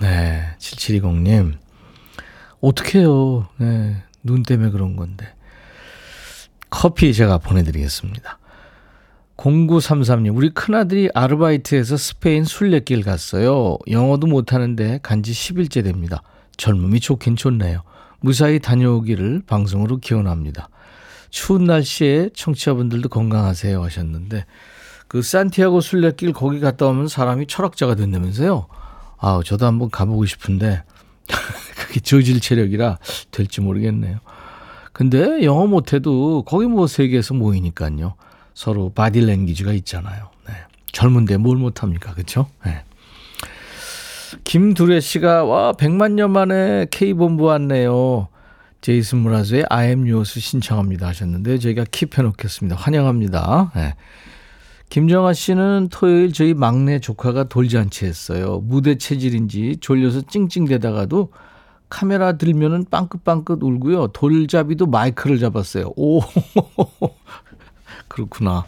네, 0.00 0.44
7720님. 0.58 1.54
어떡해요. 2.60 3.48
네, 3.56 3.96
눈 4.22 4.42
때문에 4.42 4.70
그런 4.70 4.96
건데. 4.96 5.26
커피 6.70 7.12
제가 7.12 7.38
보내드리겠습니다. 7.38 8.38
0933님, 9.36 10.36
우리 10.36 10.50
큰아들이 10.50 11.10
아르바이트에서 11.14 11.96
스페인 11.96 12.44
순례길 12.44 13.02
갔어요. 13.02 13.76
영어도 13.90 14.26
못하는데 14.26 15.00
간 15.02 15.22
지 15.22 15.32
10일째 15.32 15.82
됩니다. 15.82 16.22
젊음이 16.56 17.00
좋긴 17.00 17.36
좋네요. 17.36 17.82
무사히 18.20 18.60
다녀오기를 18.60 19.42
방송으로 19.46 19.98
기원합니다. 19.98 20.68
추운 21.30 21.64
날씨에 21.64 22.30
청취자분들도 22.34 23.08
건강하세요 23.08 23.82
하셨는데, 23.82 24.44
그 25.08 25.22
산티아고 25.22 25.80
순례길 25.80 26.32
거기 26.32 26.60
갔다 26.60 26.86
오면 26.86 27.08
사람이 27.08 27.46
철학자가 27.48 27.96
된다면서요? 27.96 28.66
아, 29.18 29.40
저도 29.44 29.66
한번 29.66 29.90
가보고 29.90 30.24
싶은데, 30.26 30.84
그게 31.92 32.00
저질 32.00 32.40
체력이라 32.40 32.98
될지 33.30 33.60
모르겠네요. 33.60 34.20
근데 34.94 35.44
영어 35.44 35.66
못해도 35.66 36.44
거기 36.46 36.64
뭐 36.64 36.86
세계에서 36.86 37.34
모이니까요. 37.34 38.14
서로 38.54 38.90
바디랭귀지가 38.94 39.74
있잖아요. 39.74 40.30
네. 40.48 40.54
젊은데 40.92 41.36
뭘 41.36 41.58
못합니까? 41.58 42.14
그쵸? 42.14 42.46
네. 42.64 42.82
김두래 44.44 45.00
씨가 45.00 45.44
와 45.44 45.72
100만 45.72 46.12
년 46.12 46.30
만에 46.30 46.86
K본부 46.90 47.44
왔네요. 47.44 48.28
제이슨 48.80 49.18
무라즈의 49.18 49.66
I 49.68 49.88
am 49.88 50.10
yours 50.10 50.40
신청합니다 50.40 51.08
하셨는데 51.08 51.58
저희가 51.58 51.84
킵해 51.84 52.22
놓겠습니다. 52.22 52.74
환영합니다. 52.74 53.72
네. 53.76 53.94
김정아 54.88 55.34
씨는 55.34 55.88
토요일 55.90 56.32
저희 56.32 56.54
막내 56.54 57.00
조카가 57.00 57.44
돌잔치 57.44 58.06
했어요. 58.06 58.62
무대 58.64 58.96
체질인지 58.96 59.76
졸려서 59.80 60.22
찡찡대다가도 60.22 61.30
카메라 61.92 62.32
들면은 62.32 62.86
빵긋빵긋 62.90 63.62
울고요. 63.62 64.08
돌잡이도 64.08 64.86
마이크를 64.86 65.38
잡았어요. 65.38 65.92
오, 65.94 66.20
그렇구나. 68.08 68.64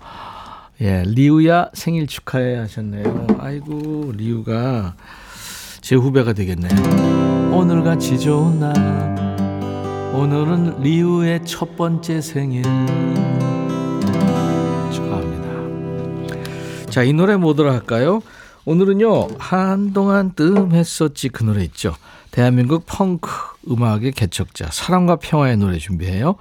예, 0.83 1.03
리우야 1.07 1.71
생일 1.73 2.07
축하해 2.07 2.57
하셨네요. 2.57 3.29
아이고, 3.39 4.13
리우가 4.15 4.97
제 5.81 5.97
후배가 5.97 6.35
되겠네요. 6.35 7.51
오늘같이 7.51 8.19
좋은 8.19 8.61
날. 8.61 8.75
오늘은 10.13 10.83
리우의 10.83 11.47
첫 11.47 11.77
번째 11.79 12.21
생일. 12.21 12.63
축하합니다. 14.93 15.49
자, 16.91 17.03
이 17.03 17.15
노래 17.15 17.37
뭐더라 17.37 17.73
할까요? 17.73 18.21
오늘은요, 18.67 19.29
한동안 19.39 20.33
뜸했었지 20.35 21.29
그 21.29 21.45
노래 21.45 21.63
있죠. 21.65 21.95
대한민국 22.31 22.85
펑크 22.87 23.29
음악의 23.71 24.13
개척자 24.13 24.69
사랑과 24.73 25.17
평화의 25.17 25.57
노래 25.59 25.79
준비해요. 25.79 26.35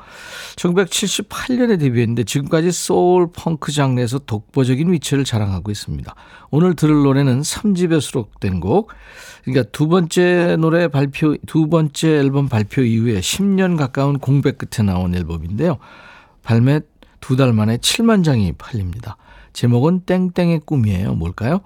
1978년에 0.56 1.80
데뷔했는데 1.80 2.24
지금까지 2.24 2.72
소울 2.72 3.27
펑크 3.32 3.72
장르에서 3.72 4.20
독보적인 4.20 4.92
위치를 4.92 5.24
자랑하고 5.24 5.70
있습니다. 5.70 6.15
오늘 6.50 6.75
들을 6.75 7.03
노래는 7.03 7.42
3집에 7.42 8.01
수록된 8.01 8.60
곡. 8.60 8.92
그러니까 9.44 9.70
두 9.72 9.88
번째 9.88 10.56
노래 10.58 10.88
발표 10.88 11.36
두 11.46 11.68
번째 11.68 12.08
앨범 12.08 12.48
발표 12.48 12.82
이후에 12.82 13.20
10년 13.20 13.77
가까운 13.77 14.18
공백 14.18 14.58
끝에 14.58 14.84
나온 14.86 15.13
앨범인데요. 15.13 15.77
발매 16.42 16.80
두 17.20 17.36
달 17.36 17.53
만에 17.53 17.77
7만 17.77 18.24
장이 18.24 18.53
팔립니다. 18.53 19.18
제목은 19.53 20.01
땡땡의 20.06 20.62
꿈이에요. 20.65 21.13
뭘까요? 21.13 21.62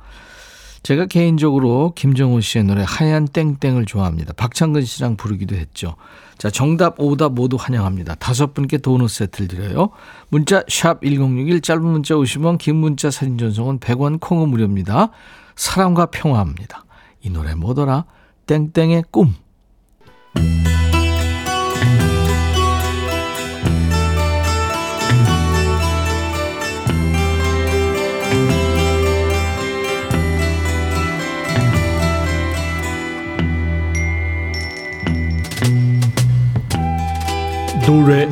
제가 0.87 1.05
개인적으로 1.05 1.91
김정호 1.97 2.39
씨의 2.39 2.63
노래 2.63 2.81
하얀 2.87 3.27
땡땡을 3.27 3.85
좋아합니다. 3.85 4.31
박창근 4.31 4.85
씨랑 4.85 5.17
부르기도 5.17 5.53
했죠. 5.53 5.97
자, 6.37 6.49
정답, 6.49 6.97
오답 6.97 7.33
모두 7.33 7.57
환영합니다. 7.59 8.15
다섯 8.15 8.53
분께 8.53 8.77
도넛 8.77 9.09
세트를 9.09 9.49
드려요. 9.49 9.89
문자 10.29 10.63
샵 10.69 11.01
1061, 11.01 11.59
짧은 11.59 11.83
문자 11.83 12.15
50원, 12.15 12.57
긴 12.57 12.77
문자 12.77 13.11
사진 13.11 13.37
전송은 13.37 13.79
100원, 13.81 14.21
콩은 14.21 14.47
무료입니다. 14.47 15.09
사랑과 15.57 16.05
평화합니다. 16.05 16.85
이 17.19 17.31
노래 17.31 17.53
뭐더라? 17.53 18.05
땡땡의 18.45 19.03
꿈. 19.11 19.35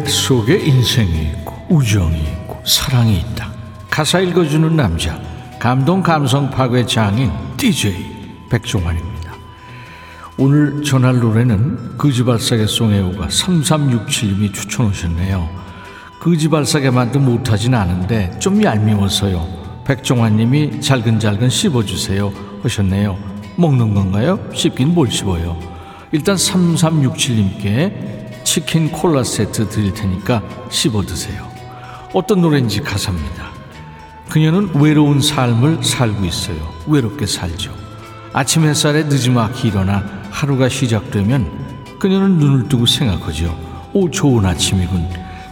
속에 0.08 0.58
인생이 0.58 1.24
있고 1.24 1.56
우정이 1.70 2.20
있고 2.20 2.62
사랑이 2.66 3.18
있다. 3.18 3.52
가사 3.90 4.20
읽어주는 4.20 4.76
남자 4.76 5.20
감동 5.60 6.02
감성 6.02 6.50
파괴 6.50 6.86
장인 6.86 7.32
DJ 7.58 7.96
백종환입니다. 8.50 9.16
오늘 10.38 10.84
전할 10.84 11.20
노래는 11.20 11.98
그지발사계 11.98 12.68
송혜우가 12.68 13.28
3367님이 13.28 14.54
추천하셨네요. 14.54 15.50
그지발사계 16.20 16.90
만도 16.90 17.20
못하진 17.20 17.74
않은데 17.74 18.38
좀 18.40 18.62
얄미워서요. 18.62 19.84
백종환님이 19.86 20.82
잘근잘근 20.82 21.50
씹어주세요 21.50 22.34
하셨네요. 22.64 23.18
먹는 23.56 23.94
건가요? 23.94 24.40
씹긴 24.54 24.94
뭘 24.94 25.10
씹어요. 25.10 25.58
일단 26.12 26.36
3367님께 26.36 28.15
치킨 28.56 28.90
콜라 28.90 29.22
세트 29.22 29.68
드릴 29.68 29.94
테니까 29.94 30.42
씹어 30.70 31.02
드세요. 31.02 31.52
어떤 32.14 32.40
노래인지 32.40 32.80
가사입니다. 32.80 33.50
그녀는 34.30 34.74
외로운 34.76 35.20
삶을 35.20 35.84
살고 35.84 36.24
있어요. 36.24 36.74
외롭게 36.88 37.26
살죠. 37.26 37.76
아침 38.32 38.64
햇살에 38.64 39.04
늦지막히 39.04 39.68
일어나 39.68 40.06
하루가 40.32 40.70
시작되면 40.70 42.00
그녀는 42.00 42.38
눈을 42.38 42.70
뜨고 42.70 42.86
생각하죠. 42.86 43.60
오, 43.92 44.10
좋은 44.10 44.46
아침이군. 44.46 45.06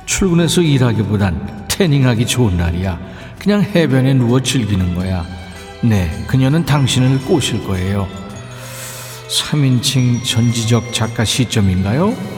출근해서 0.05 0.62
일하기보단 0.62 1.67
태닝하기 1.67 2.25
좋은 2.25 2.55
날이야. 2.55 2.98
그냥 3.38 3.63
해변에 3.63 4.13
누워 4.13 4.39
즐기는 4.39 4.95
거야. 4.95 5.25
네, 5.81 6.10
그녀는 6.27 6.63
당신을 6.63 7.25
꼬실 7.25 7.65
거예요. 7.65 8.07
3인칭 9.27 10.24
전지적 10.24 10.93
작가 10.93 11.25
시점인가요? 11.25 12.33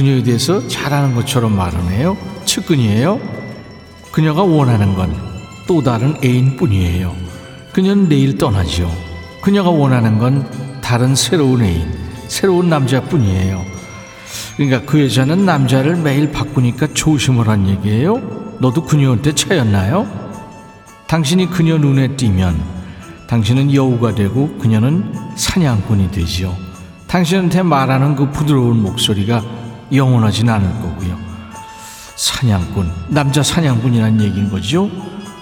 그녀에 0.00 0.22
대해서 0.22 0.66
잘하는 0.66 1.14
것처럼 1.14 1.54
말하네요. 1.54 2.16
측근이에요. 2.46 3.20
그녀가 4.10 4.42
원하는 4.42 4.94
건 4.94 5.30
또 5.70 5.80
다른 5.80 6.16
애인뿐이에요. 6.24 7.14
그녀는 7.72 8.08
내일 8.08 8.36
떠나죠. 8.36 8.90
그녀가 9.40 9.70
원하는 9.70 10.18
건 10.18 10.50
다른 10.80 11.14
새로운 11.14 11.62
애인, 11.62 11.86
새로운 12.26 12.68
남자뿐이에요. 12.68 13.64
그러니까 14.56 14.82
그 14.84 15.04
여자는 15.04 15.44
남자를 15.46 15.94
매일 15.94 16.32
바꾸니까 16.32 16.88
조심을 16.92 17.46
한 17.46 17.68
얘기예요. 17.68 18.56
너도 18.58 18.84
그녀한테 18.84 19.32
차였나요? 19.32 20.08
당신이 21.06 21.50
그녀 21.50 21.78
눈에 21.78 22.16
띄면 22.16 22.60
당신은 23.28 23.72
여우가 23.72 24.16
되고 24.16 24.58
그녀는 24.58 25.14
사냥꾼이 25.36 26.10
되지요. 26.10 26.56
당신한테 27.06 27.62
말하는 27.62 28.16
그 28.16 28.28
부드러운 28.32 28.82
목소리가 28.82 29.59
영원하진 29.92 30.48
않을 30.48 30.68
거고요. 30.80 31.18
사냥꾼, 32.16 32.90
남자 33.08 33.42
사냥꾼이란 33.42 34.20
얘기인 34.20 34.50
거죠. 34.50 34.90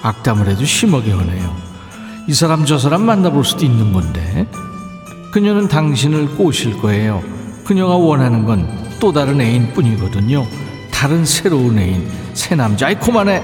악담을 0.02 0.48
해도 0.48 0.64
심하게 0.64 1.12
하네요. 1.12 1.56
이 2.28 2.34
사람 2.34 2.64
저 2.64 2.78
사람 2.78 3.02
만나볼 3.02 3.44
수도 3.44 3.64
있는 3.64 3.92
건데 3.92 4.46
그녀는 5.32 5.68
당신을 5.68 6.36
꼬실 6.36 6.78
거예요. 6.78 7.22
그녀가 7.64 7.96
원하는 7.96 8.44
건 8.44 8.88
또 9.00 9.12
다른 9.12 9.40
애인뿐이거든요. 9.40 10.46
다른 10.90 11.24
새로운 11.24 11.78
애인, 11.78 12.08
새 12.34 12.54
남자. 12.54 12.88
아이 12.88 12.98
그만해. 12.98 13.42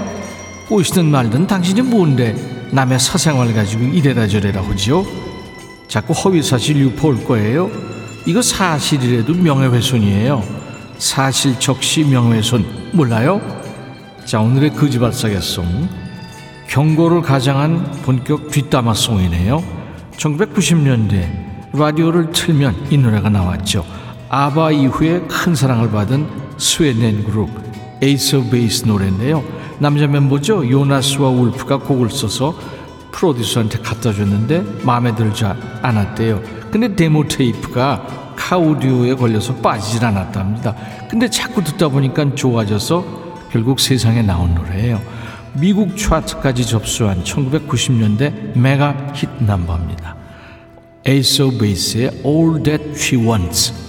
꼬시든 0.68 1.10
말든 1.10 1.46
당신이 1.46 1.82
뭔데 1.82 2.34
남의 2.72 2.98
사생활 2.98 3.52
가지고 3.54 3.84
이래라 3.84 4.26
저래라 4.26 4.62
하지요. 4.62 5.04
자꾸 5.86 6.12
허위사실 6.12 6.76
유포할 6.76 7.24
거예요. 7.24 7.70
이거 8.26 8.42
사실이라도 8.42 9.34
명예훼손이에요. 9.34 10.63
사실 10.98 11.58
적시 11.58 12.04
명예훼손 12.04 12.90
몰라요? 12.92 13.40
자 14.24 14.40
오늘의 14.40 14.74
거지발사계송 14.74 15.88
경고를 16.68 17.22
가장한 17.22 18.02
본격 18.02 18.50
뒷담화송이네요. 18.50 19.62
1990년대 20.16 21.28
라디오를 21.72 22.30
틀면 22.32 22.86
이 22.90 22.96
노래가 22.98 23.28
나왔죠. 23.28 23.84
아바 24.28 24.72
이후에 24.72 25.20
큰 25.28 25.54
사랑을 25.54 25.90
받은 25.90 26.26
스웨덴 26.56 27.24
그룹 27.24 27.50
에이스 28.02 28.48
베이스 28.50 28.86
노래인데요. 28.86 29.44
남자 29.78 30.06
멤버죠. 30.06 30.68
요나스와 30.68 31.28
울프가 31.28 31.78
곡을 31.78 32.10
써서 32.10 32.54
프로듀서한테 33.12 33.78
갖다 33.78 34.12
줬는데 34.12 34.64
마음에 34.82 35.14
들지 35.14 35.44
않았대요. 35.44 36.42
근데 36.70 36.94
데모 36.94 37.28
테이프가 37.28 38.23
카오디오에 38.36 39.14
걸려서 39.14 39.54
빠지질 39.56 40.04
않았답니다. 40.04 40.74
근데 41.08 41.28
자꾸 41.28 41.62
듣다 41.62 41.88
보니까 41.88 42.34
좋아져서 42.34 43.48
결국 43.50 43.80
세상에 43.80 44.22
나온 44.22 44.54
노래예요. 44.54 45.00
미국 45.54 45.96
차트까지 45.96 46.66
접수한 46.66 47.22
1990년대 47.22 48.58
메가 48.58 48.96
히트 49.14 49.44
넘버입니다. 49.44 50.16
오브 51.06 51.58
베이스의 51.58 52.22
All 52.24 52.62
That 52.62 52.92
She 52.96 53.24
Wants 53.24 53.83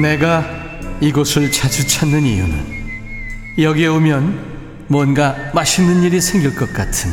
내가 0.00 0.44
이곳을 1.00 1.50
자주 1.50 1.86
찾는 1.86 2.22
이유는 2.22 2.76
여기에 3.58 3.86
오면 3.88 4.86
뭔가 4.88 5.34
맛있는 5.54 6.02
일이 6.02 6.20
생길 6.20 6.54
것 6.54 6.72
같은 6.72 7.10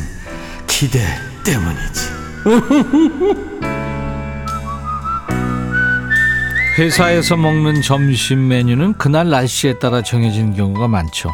기대 0.68 1.00
때문이지. 1.44 2.10
회사에서 6.78 7.38
먹는 7.38 7.82
점심 7.84 8.48
메뉴는 8.48 8.94
그날 8.98 9.30
날씨에 9.30 9.78
따라 9.80 10.02
정해지는 10.02 10.56
경우가 10.56 10.88
많죠. 10.88 11.30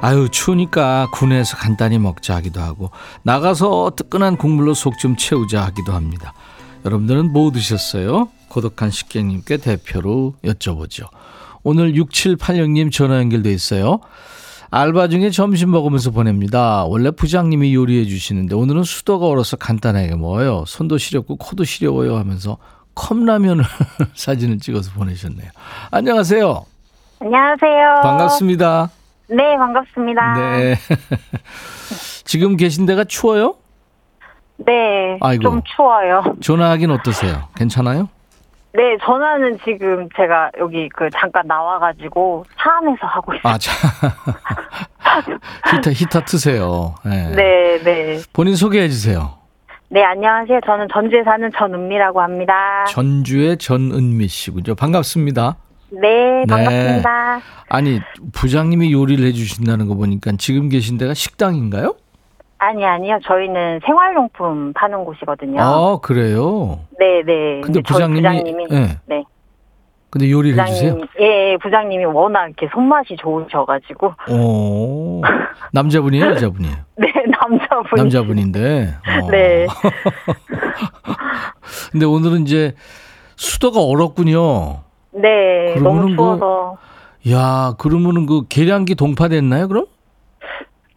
아유 0.00 0.28
추우니까 0.30 1.08
군에서 1.12 1.56
간단히 1.56 1.98
먹자 1.98 2.34
하기도 2.36 2.60
하고 2.60 2.90
나가서 3.22 3.92
뜨끈한 3.96 4.36
국물로 4.36 4.74
속 4.74 4.98
좀 4.98 5.16
채우자 5.16 5.62
하기도 5.62 5.92
합니다. 5.92 6.34
여러분들은 6.84 7.32
뭐 7.32 7.50
드셨어요? 7.50 8.28
고독한 8.48 8.90
식객님께 8.90 9.56
대표로 9.56 10.34
여쭤보죠. 10.44 11.08
오늘 11.62 11.94
6786님 11.94 12.92
전화 12.92 13.16
연결돼 13.18 13.50
있어요. 13.52 14.00
알바 14.70 15.08
중에 15.08 15.30
점심 15.30 15.70
먹으면서 15.70 16.10
보냅니다. 16.10 16.84
원래 16.84 17.10
부장님이 17.10 17.74
요리해 17.74 18.04
주시는데 18.04 18.54
오늘은 18.54 18.82
수도가 18.82 19.26
얼어서 19.26 19.56
간단하게 19.56 20.16
먹어요. 20.16 20.64
손도 20.66 20.98
시렵고 20.98 21.36
코도 21.36 21.64
시려워요 21.64 22.16
하면서 22.16 22.58
컵라면을 22.94 23.64
사진을 24.14 24.58
찍어서 24.58 24.92
보내셨네요. 24.92 25.48
안녕하세요. 25.90 26.66
안녕하세요. 27.20 28.00
반갑습니다. 28.02 28.90
네, 29.28 29.56
반갑습니다. 29.56 30.34
네. 30.38 30.76
지금 32.24 32.56
계신 32.56 32.84
데가 32.84 33.04
추워요? 33.04 33.54
네, 34.56 35.18
아이고. 35.20 35.42
좀 35.42 35.62
추워요. 35.64 36.22
전화하긴 36.40 36.90
어떠세요? 36.90 37.48
괜찮아요? 37.56 38.08
네, 38.72 38.96
전화는 39.04 39.58
지금 39.64 40.08
제가 40.16 40.50
여기 40.58 40.88
그 40.88 41.08
잠깐 41.14 41.46
나와가지고 41.46 42.44
차 42.58 42.78
안에서 42.78 43.06
하고 43.06 43.32
있어요. 43.34 43.52
아, 43.52 43.58
자. 43.58 43.72
히터, 45.76 45.90
히터 45.92 46.20
트세요. 46.22 46.94
네. 47.04 47.30
네, 47.30 47.78
네. 47.84 48.18
본인 48.32 48.56
소개해 48.56 48.88
주세요. 48.88 49.34
네, 49.90 50.02
안녕하세요. 50.02 50.58
저는 50.66 50.88
전주에 50.92 51.22
사는 51.22 51.48
전은미라고 51.56 52.20
합니다. 52.20 52.84
전주의 52.88 53.56
전은미 53.58 54.26
씨군요. 54.26 54.74
반갑습니다. 54.74 55.56
네, 55.90 56.44
반갑습니다. 56.48 57.40
아니, 57.68 58.00
부장님이 58.32 58.92
요리를 58.92 59.24
해 59.24 59.32
주신다는 59.32 59.86
거 59.86 59.94
보니까 59.94 60.32
지금 60.36 60.68
계신 60.68 60.98
데가 60.98 61.14
식당인가요? 61.14 61.94
아니, 62.64 62.84
아니요. 62.84 63.18
저희는 63.24 63.80
생활용품 63.84 64.72
파는 64.74 65.04
곳이거든요. 65.04 65.60
아, 65.60 65.98
그래요? 66.00 66.80
네, 66.98 67.22
네. 67.24 67.60
근데 67.62 67.80
부장님이- 67.80 68.16
부장님이 68.16 68.66
네. 68.70 68.98
네. 69.06 69.24
근데 70.10 70.30
요리를 70.30 70.62
해 70.62 70.66
주세요? 70.70 70.92
부장님, 70.92 71.08
예, 71.20 71.50
예, 71.52 71.56
부장님이 71.60 72.04
워낙 72.04 72.46
이렇게 72.46 72.68
손맛이 72.72 73.16
좋으셔가지고, 73.16 74.12
오. 74.30 75.22
남자분이에요, 75.72 76.26
여자분이에요? 76.26 76.76
네, 76.96 77.12
남자분. 77.40 77.86
남자분인데. 77.96 78.94
어. 79.22 79.30
네. 79.30 79.66
근데 81.92 82.06
오늘은 82.06 82.42
이제 82.42 82.74
수도가 83.36 83.80
얼었군요. 83.82 84.80
네, 85.12 85.74
너무 85.82 86.08
뭐- 86.10 86.36
추워서. 86.36 86.76
야, 87.30 87.74
그러면은 87.78 88.26
그 88.26 88.42
계량기 88.48 88.94
동파됐나요, 88.96 89.68
그럼? 89.68 89.86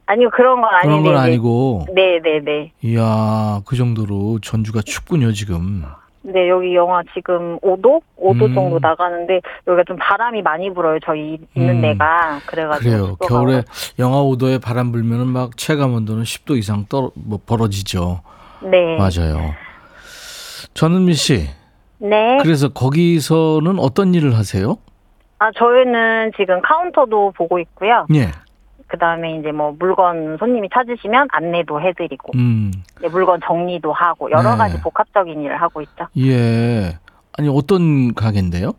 아니요, 0.08 0.30
그런 0.32 0.62
건 0.62 0.74
아닌데. 0.74 0.88
그런 0.88 1.04
건 1.04 1.14
네. 1.14 1.20
아니고. 1.20 1.86
네, 1.94 2.20
네, 2.24 2.40
네. 2.44 2.72
이야, 2.82 3.62
그 3.66 3.76
정도로 3.76 4.40
전주가 4.42 4.82
춥군요, 4.82 5.32
지금. 5.34 5.84
네, 6.22 6.50
여기 6.50 6.76
영하 6.76 7.04
지금 7.14 7.60
5도? 7.60 8.02
5도 8.18 8.46
음. 8.48 8.54
정도 8.56 8.80
나가는데, 8.80 9.42
여기가 9.68 9.84
좀 9.86 9.98
바람이 9.98 10.42
많이 10.42 10.74
불어요, 10.74 11.00
저희 11.06 11.38
있는 11.56 11.76
음. 11.76 11.82
데가. 11.82 12.40
그래가지고. 12.48 12.90
그래요. 12.90 13.16
겨울에 13.28 13.64
영하 14.00 14.20
5도에 14.24 14.62
바람 14.62 14.92
불면은 14.92 15.28
막 15.28 15.56
체감 15.58 15.94
온도는 15.94 16.24
10도 16.24 16.58
이상 16.58 16.86
떨어 16.90 17.12
뭐 17.16 17.40
벌어지죠. 17.46 18.22
네. 18.62 18.98
맞아요. 18.98 19.54
전은미 20.74 21.14
씨. 21.14 21.48
네. 22.00 22.38
그래서 22.42 22.70
거기서는 22.70 23.80
어떤 23.80 24.14
일을 24.14 24.36
하세요? 24.38 24.78
아, 25.40 25.52
저희는 25.56 26.32
지금 26.38 26.62
카운터도 26.62 27.34
보고 27.38 27.60
있고요. 27.60 28.06
예. 28.16 28.32
그 28.88 28.98
다음에 28.98 29.38
이제 29.38 29.52
뭐 29.52 29.76
물건 29.78 30.38
손님이 30.38 30.70
찾으시면 30.74 31.28
안내도 31.32 31.82
해드리고, 31.82 32.32
음. 32.36 32.72
네, 33.02 33.10
물건 33.10 33.40
정리도 33.46 33.92
하고, 33.92 34.32
여러 34.32 34.52
네. 34.52 34.58
가지 34.58 34.82
복합적인 34.82 35.42
일을 35.42 35.62
하고 35.62 35.82
있죠. 35.82 36.08
예. 36.18 36.98
아니 37.38 37.50
어떤 37.50 38.14
가게인데요? 38.16 38.74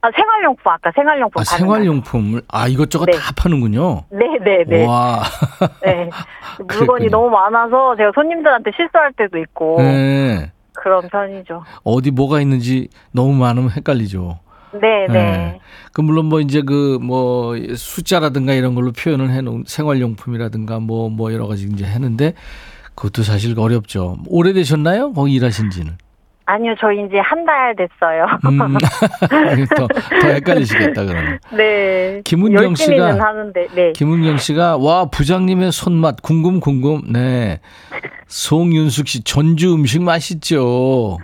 아, 0.00 0.10
생활용품, 0.14 0.72
아까 0.72 0.90
생활용품. 0.94 1.40
아, 1.40 1.44
생활용품을 1.44 2.42
아 2.48 2.68
이것저것 2.68 3.06
네. 3.06 3.12
다 3.12 3.32
파는군요. 3.36 4.02
거. 4.02 4.04
네, 4.10 4.38
네, 4.44 4.64
네. 4.66 4.86
와. 4.86 5.22
네. 5.82 6.08
물건이. 6.58 7.08
너무 7.08 7.28
많아서 7.30 7.96
제가 7.96 8.12
손님들한테 8.14 8.70
실수할 8.76 9.12
때도 9.12 9.38
있고, 9.38 9.76
네. 9.78 10.52
그런 10.72 11.08
편이죠. 11.08 11.64
어디 11.84 12.10
뭐가 12.10 12.40
있는지 12.40 12.88
너무 13.12 13.32
많으면 13.34 13.70
헷갈리죠. 13.70 14.38
네, 14.80 15.06
네. 15.08 15.60
그 15.92 16.00
물론 16.00 16.26
뭐 16.26 16.40
이제 16.40 16.62
그 16.62 16.98
뭐 17.00 17.54
숫자라든가 17.74 18.52
이런 18.54 18.74
걸로 18.74 18.92
표현을 18.92 19.30
해놓은 19.30 19.64
생활용품이라든가 19.66 20.78
뭐뭐 20.80 21.32
여러 21.32 21.46
가지 21.46 21.68
이제 21.72 21.84
했는데 21.84 22.34
그것도 22.94 23.22
사실 23.22 23.58
어렵죠. 23.58 24.18
오래되셨나요? 24.28 25.12
거기 25.12 25.34
일하신지는? 25.34 25.92
아니요, 26.48 26.74
저 26.80 26.92
이제 26.92 27.18
한 27.18 27.44
달 27.44 27.74
됐어요. 27.74 28.24
음, 28.46 28.76
더, 29.76 29.88
더 30.20 30.28
헷갈리시겠다, 30.28 31.04
그러면. 31.04 31.40
네. 31.56 32.20
김은경 32.24 32.74
씨가- 32.74 33.18
하는데, 33.18 33.66
네. 33.74 33.92
김은경 33.92 34.36
씨가, 34.38 34.76
와, 34.76 35.06
부장님의 35.06 35.72
손맛, 35.72 36.22
궁금, 36.22 36.60
궁금. 36.60 37.02
네. 37.12 37.58
송윤숙 38.28 39.08
씨, 39.08 39.24
전주 39.24 39.74
음식 39.74 40.02
맛있죠. 40.02 41.18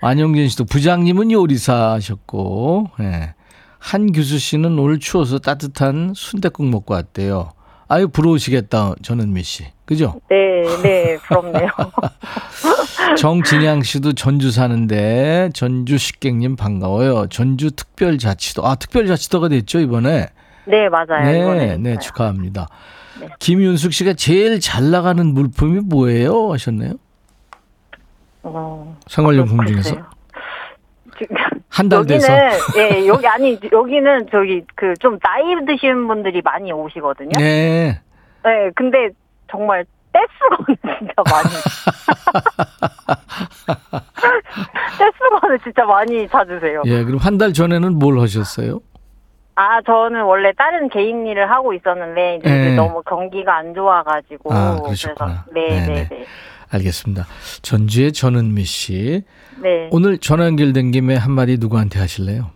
안영진 0.00 0.48
씨도 0.48 0.64
부장님은 0.64 1.30
요리사 1.30 1.92
하셨고, 1.92 2.88
네. 2.98 3.34
한규수 3.78 4.38
씨는 4.38 4.78
오늘 4.78 4.98
추워서 4.98 5.38
따뜻한 5.38 6.12
순댓국 6.14 6.66
먹고 6.66 6.94
왔대요. 6.94 7.50
아유, 7.88 8.08
부러우시겠다, 8.08 8.94
전은미 9.02 9.42
씨. 9.42 9.64
그죠? 9.84 10.20
네, 10.30 10.36
네, 10.82 11.16
부럽네요. 11.16 11.68
정진양 13.18 13.82
씨도 13.82 14.12
전주 14.12 14.52
사는데 14.52 15.50
전주 15.52 15.98
식객님 15.98 16.54
반가워요. 16.54 17.26
전주 17.28 17.72
특별자치도 17.72 18.64
아 18.64 18.76
특별자치도가 18.76 19.48
됐죠 19.48 19.80
이번에. 19.80 20.28
네, 20.66 20.88
맞아요. 20.88 21.54
네, 21.54 21.76
네. 21.78 21.98
축하합니다. 21.98 22.68
네. 23.20 23.28
김윤숙 23.40 23.92
씨가 23.92 24.12
제일 24.12 24.60
잘 24.60 24.92
나가는 24.92 25.26
물품이 25.26 25.80
뭐예요? 25.80 26.52
하셨네요. 26.52 26.94
어, 28.42 28.96
생활용품 29.06 29.64
중에서 29.66 29.96
한 31.68 31.88
달 31.88 32.04
돼서. 32.06 32.26
예 32.78 33.06
여기 33.06 33.26
아니 33.26 33.58
여기는 33.70 34.28
저기 34.32 34.62
그 34.74 34.94
좀 34.98 35.18
나이 35.20 35.42
드신 35.66 36.06
분들이 36.08 36.40
많이 36.42 36.72
오시거든요. 36.72 37.30
네. 37.38 38.00
네. 38.44 38.70
근데 38.74 39.10
정말 39.50 39.84
떼수건을 40.12 40.76
진짜 40.98 41.12
많이 41.30 41.48
떼수건을 44.98 45.58
진짜 45.62 45.84
많이 45.84 46.28
찾으세요. 46.28 46.82
예, 46.86 47.04
그럼 47.04 47.18
한 47.18 47.38
달 47.38 47.52
전에는 47.52 47.98
뭘 47.98 48.18
하셨어요? 48.18 48.80
아 49.54 49.80
저는 49.82 50.22
원래 50.24 50.52
다른 50.56 50.88
개인 50.88 51.26
일을 51.26 51.50
하고 51.50 51.72
있었는데 51.74 52.36
이제 52.36 52.50
예. 52.70 52.74
너무 52.74 53.02
경기가 53.02 53.56
안 53.56 53.74
좋아가지고 53.74 54.52
아. 54.52 54.78
그래서 54.82 55.14
네, 55.52 55.68
네 55.86 56.08
네. 56.08 56.26
네, 56.70 56.78
네. 56.78 56.78
알겠습니다. 56.78 57.24
전주의 57.62 58.12
전은미 58.12 58.64
씨. 58.64 59.24
네. 59.60 59.88
오늘 59.92 60.18
전화 60.18 60.46
연결된 60.46 60.90
김에 60.92 61.16
한마디 61.16 61.56
누구한테 61.58 61.98
하실래요? 61.98 62.50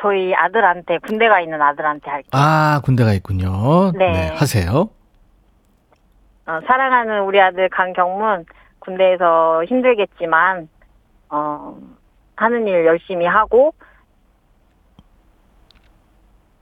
저희 0.00 0.34
아들한테 0.34 0.98
군대가 0.98 1.40
있는 1.40 1.60
아들한테 1.62 2.10
할게요. 2.10 2.30
아, 2.32 2.80
군대가 2.84 3.12
있군요. 3.12 3.92
네. 3.92 4.28
하세요. 4.34 4.90
어, 6.44 6.58
사랑하는 6.66 7.22
우리 7.22 7.40
아들 7.40 7.68
강경문 7.68 8.46
군대에서 8.80 9.64
힘들겠지만 9.64 10.68
어, 11.28 11.78
하는 12.34 12.66
일 12.66 12.84
열심히 12.84 13.26
하고 13.26 13.74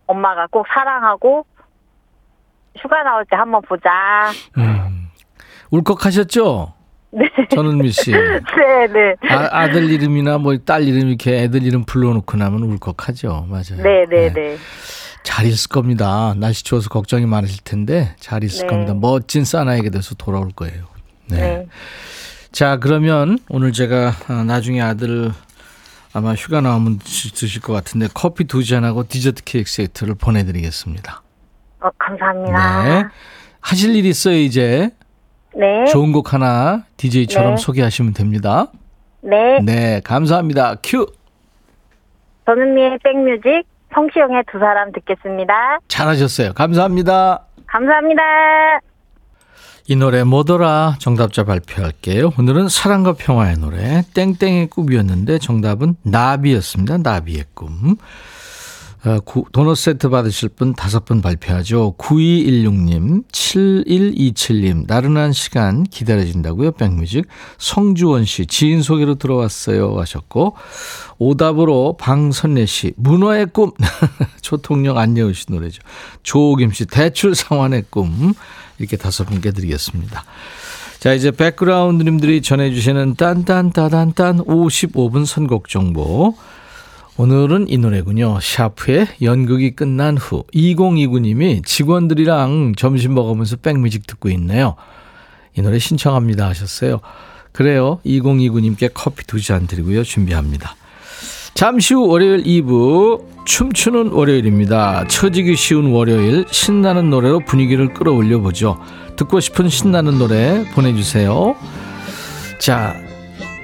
엄마가 0.06 0.48
꼭 0.50 0.66
사랑하고 0.68 1.46
휴가 2.76 3.02
나올 3.02 3.24
때 3.24 3.36
한번 3.36 3.62
보자. 3.62 4.30
음. 4.58 5.08
울컥하셨죠? 5.70 6.79
네. 7.12 7.24
전은미 7.50 7.90
씨. 7.92 8.10
네, 8.12 8.86
네. 8.92 9.14
아, 9.28 9.48
아들 9.62 9.90
이름이나 9.90 10.38
뭐 10.38 10.54
딸 10.64 10.84
이름 10.84 11.08
이렇게 11.08 11.42
애들 11.42 11.62
이름 11.62 11.84
불러놓고 11.84 12.36
나면 12.36 12.62
울컥하죠. 12.62 13.46
맞아요. 13.48 13.82
네, 13.82 14.04
네, 14.08 14.32
네. 14.32 14.56
잘 15.22 15.46
있을 15.46 15.68
겁니다. 15.68 16.34
날씨 16.36 16.62
추워서 16.64 16.88
걱정이 16.88 17.26
많으실 17.26 17.62
텐데 17.64 18.14
잘 18.20 18.44
있을 18.44 18.66
네. 18.66 18.70
겁니다. 18.70 18.94
멋진 18.94 19.44
사나이가 19.44 19.90
돼서 19.90 20.14
돌아올 20.14 20.50
거예요. 20.54 20.84
네. 21.28 21.36
네. 21.36 21.66
자, 22.52 22.78
그러면 22.78 23.38
오늘 23.48 23.72
제가 23.72 24.12
아, 24.28 24.44
나중에 24.44 24.80
아들 24.80 25.30
아마 26.12 26.34
휴가 26.34 26.60
나오면 26.60 26.98
드실 26.98 27.60
것 27.62 27.72
같은데 27.72 28.08
커피 28.12 28.44
두 28.44 28.64
잔하고 28.64 29.06
디저트 29.06 29.44
케이크 29.44 29.70
세트를 29.70 30.14
보내드리겠습니다. 30.16 31.22
어, 31.80 31.88
감사합니다. 31.98 32.82
네. 32.84 33.04
하실 33.60 33.94
일 33.94 34.06
있어요, 34.06 34.36
이제. 34.36 34.90
네. 35.56 35.84
좋은 35.86 36.12
곡 36.12 36.32
하나 36.32 36.84
DJ처럼 36.96 37.54
네. 37.54 37.56
소개하시면 37.56 38.14
됩니다. 38.14 38.68
네. 39.22 39.60
네, 39.62 40.00
감사합니다. 40.04 40.76
큐! 40.82 41.06
전은미의 42.46 42.98
백뮤직 43.02 43.64
성시영의 43.94 44.44
두 44.50 44.58
사람 44.58 44.92
듣겠습니다. 44.92 45.78
잘하셨어요. 45.88 46.52
감사합니다. 46.54 47.46
감사합니다. 47.66 48.22
이 49.88 49.96
노래 49.96 50.22
뭐더라? 50.22 50.96
정답자 51.00 51.44
발표할게요. 51.44 52.30
오늘은 52.38 52.68
사랑과 52.68 53.14
평화의 53.14 53.56
노래 53.56 54.02
땡땡의 54.14 54.68
꿈이었는데 54.68 55.38
정답은 55.38 55.96
나비였습니다. 56.02 56.98
나비의 56.98 57.44
꿈. 57.54 57.96
어, 59.06 59.18
구- 59.20 59.46
도넛 59.50 59.78
세트 59.78 60.10
받으실 60.10 60.50
분 60.50 60.74
다섯 60.74 61.06
분 61.06 61.22
발표하죠. 61.22 61.94
9216님, 61.96 63.24
7127님, 63.32 64.84
나른한 64.86 65.32
시간 65.32 65.84
기다려진다고요, 65.84 66.72
백뮤직. 66.72 67.26
성주원 67.56 68.26
씨, 68.26 68.44
지인 68.46 68.82
소개로 68.82 69.14
들어왔어요 69.14 69.98
하셨고, 69.98 70.54
오답으로 71.18 71.96
방선래 71.98 72.66
씨, 72.66 72.92
문어의 72.96 73.46
꿈. 73.46 73.70
초통령 74.42 74.98
안예은 74.98 75.32
씨 75.32 75.46
노래죠. 75.48 75.80
조옥임 76.22 76.70
씨, 76.72 76.84
대출 76.84 77.34
상환의 77.34 77.84
꿈. 77.88 78.34
이렇게 78.78 78.98
다섯 78.98 79.24
분께 79.24 79.50
드리겠습니다. 79.50 80.24
자, 80.98 81.14
이제 81.14 81.30
백그라운드님들이 81.30 82.42
전해주시는 82.42 83.14
딴딴따단딴 83.16 84.40
55분 84.44 85.24
선곡 85.24 85.70
정보. 85.70 86.34
오늘은 87.16 87.68
이 87.68 87.76
노래군요. 87.76 88.38
샤프의 88.40 89.06
연극이 89.22 89.72
끝난 89.72 90.16
후 90.16 90.44
2029님이 90.54 91.64
직원들이랑 91.64 92.74
점심 92.76 93.14
먹으면서 93.14 93.56
백뮤직 93.56 94.06
듣고 94.06 94.30
있네요. 94.30 94.76
이 95.56 95.60
노래 95.62 95.78
신청합니다 95.78 96.46
하셨어요. 96.48 97.00
그래요. 97.52 98.00
2029님께 98.06 98.90
커피 98.94 99.26
두 99.26 99.40
잔 99.40 99.66
드리고요. 99.66 100.02
준비합니다. 100.04 100.76
잠시 101.54 101.94
후 101.94 102.06
월요일 102.06 102.42
2부 102.44 103.44
춤추는 103.44 104.12
월요일입니다. 104.12 105.06
처지기 105.08 105.56
쉬운 105.56 105.90
월요일 105.92 106.46
신나는 106.50 107.10
노래로 107.10 107.40
분위기를 107.40 107.92
끌어올려 107.92 108.38
보죠. 108.40 108.78
듣고 109.16 109.40
싶은 109.40 109.68
신나는 109.68 110.16
노래 110.18 110.64
보내주세요. 110.72 111.56
자, 112.58 112.94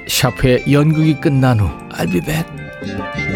샤프의 0.09 0.64
연극이 0.72 1.20
끝난 1.20 1.61
후 1.61 1.68
I'll 1.90 2.11
be 2.11 2.20
back. 2.20 3.36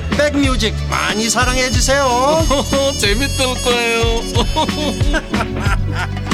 백뮤직 0.17 0.73
많이 0.89 1.29
사랑해 1.29 1.69
주세요 1.69 2.07
재밌을 2.99 3.45
거예요 3.63 4.01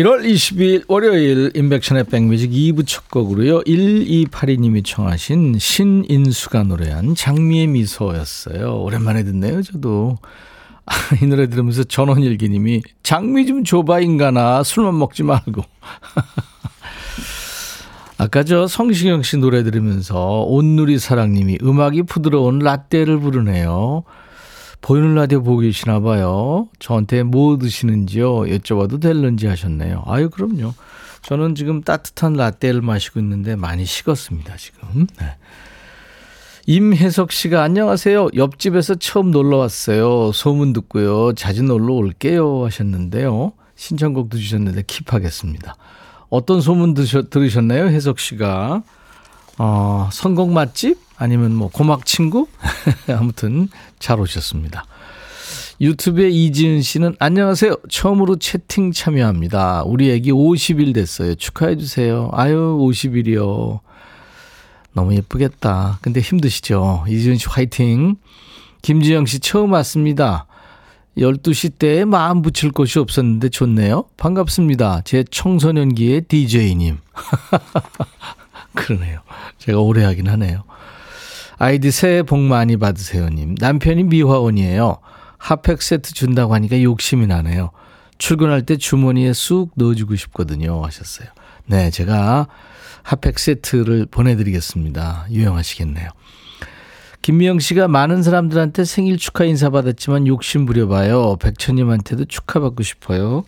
1월 0.00 0.24
22일 0.24 0.84
월요일 0.88 1.50
인백션의 1.54 2.04
백뮤직 2.04 2.50
2부 2.50 2.86
첫 2.86 3.10
곡으로요. 3.10 3.60
1282님이 3.62 4.84
청하신 4.84 5.58
신인수가 5.58 6.62
노래한 6.62 7.14
장미의 7.14 7.66
미소였어요. 7.66 8.80
오랜만에 8.82 9.24
듣네요, 9.24 9.62
저도. 9.62 10.18
아, 10.90 10.94
이 11.22 11.26
노래 11.26 11.48
들으면서 11.48 11.84
전원일기님이 11.84 12.82
장미 13.04 13.46
좀 13.46 13.62
줘봐 13.62 14.00
인간아 14.00 14.64
술만 14.64 14.98
먹지 14.98 15.22
말고. 15.22 15.62
아까 18.18 18.42
저 18.42 18.66
성시경 18.66 19.22
씨 19.22 19.36
노래 19.38 19.62
들으면서 19.62 20.42
온누리 20.42 20.98
사랑님이 20.98 21.58
음악이 21.62 22.02
부드러운 22.02 22.58
라떼를 22.58 23.20
부르네요. 23.20 24.02
보이는 24.82 25.14
라디오 25.14 25.42
보고 25.42 25.60
계시나 25.60 26.00
봐요. 26.00 26.68
저한테 26.80 27.22
뭐 27.22 27.56
드시는지요? 27.56 28.40
여쭤봐도 28.40 29.00
될는지 29.00 29.46
하셨네요. 29.46 30.02
아유, 30.06 30.28
그럼요. 30.28 30.74
저는 31.22 31.54
지금 31.54 31.82
따뜻한 31.82 32.32
라떼를 32.32 32.82
마시고 32.82 33.20
있는데 33.20 33.56
많이 33.56 33.84
식었습니다, 33.84 34.56
지금. 34.56 35.06
네. 35.18 35.36
임혜석 36.66 37.32
씨가 37.32 37.62
안녕하세요. 37.62 38.28
옆집에서 38.36 38.96
처음 38.96 39.30
놀러 39.30 39.56
왔어요. 39.58 40.30
소문 40.32 40.72
듣고요. 40.74 41.32
자주 41.34 41.62
놀러 41.62 41.94
올게요 41.94 42.66
하셨는데요. 42.66 43.52
신청곡도 43.76 44.36
주셨는데 44.36 44.82
킵하겠습니다. 44.82 45.74
어떤 46.28 46.60
소문 46.60 46.94
드셔, 46.94 47.22
들으셨나요? 47.22 47.86
혜석 47.86 48.18
씨가. 48.18 48.82
어, 49.58 50.08
선곡 50.12 50.52
맛집? 50.52 50.98
아니면 51.16 51.54
뭐 51.54 51.68
고막 51.70 52.04
친구? 52.06 52.46
아무튼 53.08 53.68
잘 53.98 54.20
오셨습니다. 54.20 54.84
유튜브에 55.80 56.28
이지은 56.28 56.82
씨는 56.82 57.16
안녕하세요. 57.18 57.74
처음으로 57.88 58.36
채팅 58.36 58.92
참여합니다. 58.92 59.84
우리 59.86 60.10
애기 60.10 60.30
50일 60.30 60.94
됐어요. 60.94 61.34
축하해 61.34 61.76
주세요. 61.76 62.28
아유 62.32 62.78
50일이요. 62.80 63.80
너무 64.92 65.14
예쁘겠다. 65.14 65.98
근데 66.02 66.20
힘드시죠? 66.20 67.04
이지은 67.08 67.36
씨 67.36 67.46
화이팅. 67.48 68.16
김지영 68.82 69.26
씨 69.26 69.40
처음 69.40 69.72
왔습니다. 69.72 70.46
12시 71.18 71.78
때 71.78 72.04
마음 72.04 72.40
붙일 72.42 72.70
곳이 72.72 72.98
없었는데 72.98 73.50
좋네요. 73.50 74.04
반갑습니다. 74.16 75.02
제 75.04 75.24
청소년기의 75.30 76.22
DJ님. 76.22 76.98
그러네요. 78.74 79.20
제가 79.58 79.80
오래 79.80 80.04
하긴 80.04 80.28
하네요. 80.28 80.62
아이디 81.58 81.90
새해 81.90 82.22
복 82.22 82.38
많이 82.38 82.76
받으세요님. 82.76 83.56
남편이 83.58 84.04
미화원이에요. 84.04 84.98
핫팩 85.38 85.82
세트 85.82 86.14
준다고 86.14 86.54
하니까 86.54 86.82
욕심이 86.82 87.26
나네요. 87.26 87.70
출근할 88.18 88.64
때 88.64 88.76
주머니에 88.76 89.32
쑥 89.32 89.72
넣어주고 89.74 90.16
싶거든요. 90.16 90.82
하셨어요. 90.84 91.28
네, 91.66 91.90
제가 91.90 92.48
핫팩 93.02 93.38
세트를 93.38 94.06
보내드리겠습니다. 94.10 95.26
유용하시겠네요. 95.30 96.10
김미영 97.22 97.58
씨가 97.58 97.86
많은 97.88 98.22
사람들한테 98.22 98.84
생일 98.84 99.18
축하 99.18 99.44
인사 99.44 99.68
받았지만 99.68 100.26
욕심 100.26 100.64
부려봐요. 100.64 101.36
백천님한테도 101.36 102.24
축하받고 102.24 102.82
싶어요. 102.82 103.44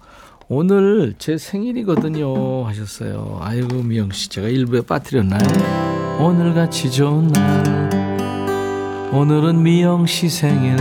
오늘 0.49 1.15
제 1.17 1.39
생일이거든요. 1.39 2.67
하셨어요. 2.67 3.39
아이고, 3.41 3.83
미영 3.83 4.11
씨. 4.11 4.29
제가 4.29 4.49
일부에 4.49 4.83
빠뜨렸나요? 4.83 6.19
오늘같이 6.21 6.91
좋은 6.91 7.29
날. 7.29 7.91
오늘은 9.13 9.63
미영 9.63 10.07
씨 10.07 10.29
생일. 10.29 10.77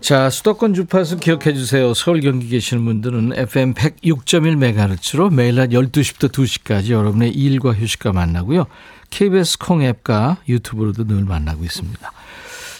자, 0.00 0.30
수도권 0.30 0.72
주파수 0.72 1.18
기억해 1.18 1.52
주세요. 1.52 1.92
서울 1.92 2.20
경기 2.20 2.48
계시는 2.48 2.84
분들은 2.84 3.32
FM 3.36 3.74
106.1MHz로 3.74 5.32
매일 5.32 5.56
낮 5.56 5.68
12시부터 5.70 6.32
2시까지 6.32 6.90
여러분의 6.90 7.30
일과 7.32 7.72
휴식과 7.72 8.12
만나고요. 8.12 8.66
KBS 9.10 9.58
콩 9.58 9.82
앱과 9.82 10.38
유튜브로도 10.48 11.06
늘 11.06 11.24
만나고 11.24 11.64
있습니다. 11.64 12.12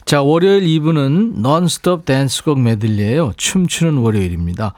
자, 0.06 0.22
월요일 0.22 0.62
2부는 0.62 1.40
넌스톱 1.40 2.06
댄스곡 2.06 2.59
메들리예요. 2.59 3.35
춤추는 3.37 3.98
월요일입니다. 3.98 4.72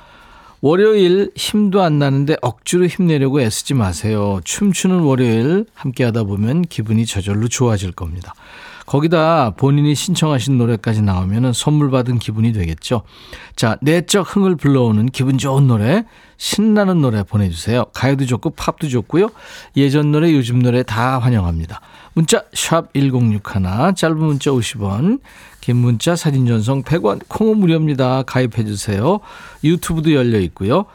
월요일 0.60 1.30
힘도 1.36 1.82
안 1.82 1.98
나는데 1.98 2.36
억지로 2.42 2.86
힘내려고 2.86 3.40
애쓰지 3.40 3.74
마세요. 3.74 4.40
춤추는 4.44 5.00
월요일 5.00 5.66
함께 5.74 6.04
하다 6.04 6.24
보면 6.24 6.62
기분이 6.62 7.06
저절로 7.06 7.48
좋아질 7.48 7.92
겁니다. 7.92 8.34
거기다 8.86 9.50
본인이 9.56 9.94
신청하신 9.94 10.58
노래까지 10.58 11.02
나오면 11.02 11.52
선물 11.52 11.90
받은 11.90 12.18
기분이 12.18 12.52
되겠죠. 12.52 13.02
자, 13.56 13.78
내적 13.80 14.34
흥을 14.36 14.56
불러오는 14.56 15.06
기분 15.06 15.38
좋은 15.38 15.66
노래, 15.66 16.04
신나는 16.36 17.00
노래 17.00 17.22
보내주세요. 17.22 17.84
가요도 17.92 18.26
좋고 18.26 18.50
팝도 18.50 18.88
좋고요. 18.88 19.28
예전 19.76 20.10
노래, 20.10 20.32
요즘 20.32 20.60
노래 20.62 20.82
다 20.82 21.18
환영합니다. 21.18 21.80
문자 22.14 22.42
1061, 22.52 23.94
짧은 23.94 24.18
문자 24.18 24.50
50원, 24.50 25.20
긴 25.60 25.76
문자 25.76 26.16
사진 26.16 26.46
전송 26.46 26.82
100원, 26.82 27.22
콩은 27.28 27.58
무료입니다. 27.58 28.24
가입해 28.24 28.64
주세요. 28.64 29.20
유튜브도 29.62 30.12
열려 30.12 30.40
있고요. 30.40 30.86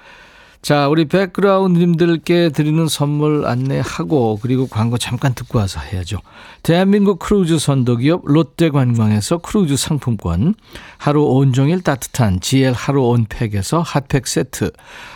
자, 0.62 0.88
우리 0.88 1.06
백그라운드님들께 1.06 2.50
드리는 2.50 2.88
선물 2.88 3.46
안내하고 3.46 4.39
그리고 4.41 4.67
광고 4.67 4.98
잠깐 4.98 5.34
듣고 5.34 5.60
와서 5.60 5.80
해야죠. 5.80 6.20
대한민국 6.63 7.20
크루즈 7.20 7.60
선도기업 7.60 8.24
롯데관광에서 8.26 9.38
크루즈 9.38 9.78
상품권, 9.78 10.56
하루 10.98 11.24
온종일 11.24 11.84
따뜻한 11.84 12.41
GL 12.41 12.74
하루 12.74 13.04
온팩에서 13.04 13.82
핫팩 13.82 14.28
세트, 14.28 14.72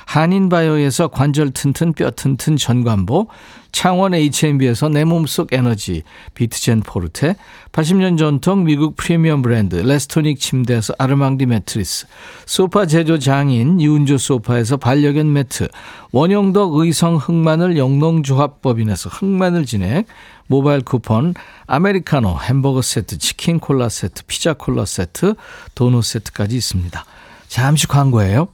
한인바이오에서 0.06 1.10
관절 1.10 1.52
튼튼 1.52 1.94
뼈 1.94 2.12
튼튼 2.12 2.56
전관보, 2.56 3.28
창원 3.72 4.14
H&B에서 4.14 4.90
내 4.90 5.06
몸속 5.06 5.54
에너지 5.54 6.04
비트젠 6.34 6.82
포르테 6.82 7.36
80년 7.72 8.18
전통 8.18 8.66
미국 8.66 8.96
프리미엄 8.96 9.42
브랜드 9.42 9.76
레스토닉 9.76 10.40
침대에서 10.40 10.94
아르망디 10.98 11.46
매트리스 11.46 12.08
소파 12.46 12.86
제조 12.86 13.18
장인 13.18 13.80
유운조 13.80 14.18
소파에서 14.18 14.78
반려견 14.78 15.31
매트 15.32 15.68
원형덕 16.12 16.76
의성 16.76 17.16
흑마늘 17.18 17.78
영농조합법인에서 17.78 19.10
흑마늘 19.10 19.66
진액 19.66 20.06
모바일 20.48 20.82
쿠폰 20.82 21.34
아메리카노 21.68 22.40
햄버거 22.42 22.82
세트 22.82 23.18
치킨 23.18 23.60
콜라 23.60 23.90
세트 23.90 24.24
피자 24.28 24.54
콜라 24.54 24.86
세트 24.86 25.36
도넛 25.76 26.04
세트까지 26.04 26.56
있습니다. 26.56 27.06
잠시 27.48 27.88
광고예요. 27.88 28.48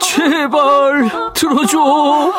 제발 0.00 1.32
들어줘. 1.34 2.32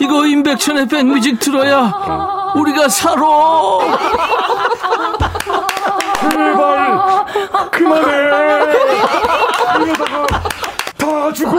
이거 0.00 0.26
임백천의 0.26 0.88
백뮤직 0.88 1.38
들어야 1.40 2.52
우리가 2.54 2.88
살아. 2.88 3.22
제발 6.30 7.70
그만해. 7.70 8.30
다 10.98 11.32
죽어. 11.32 11.56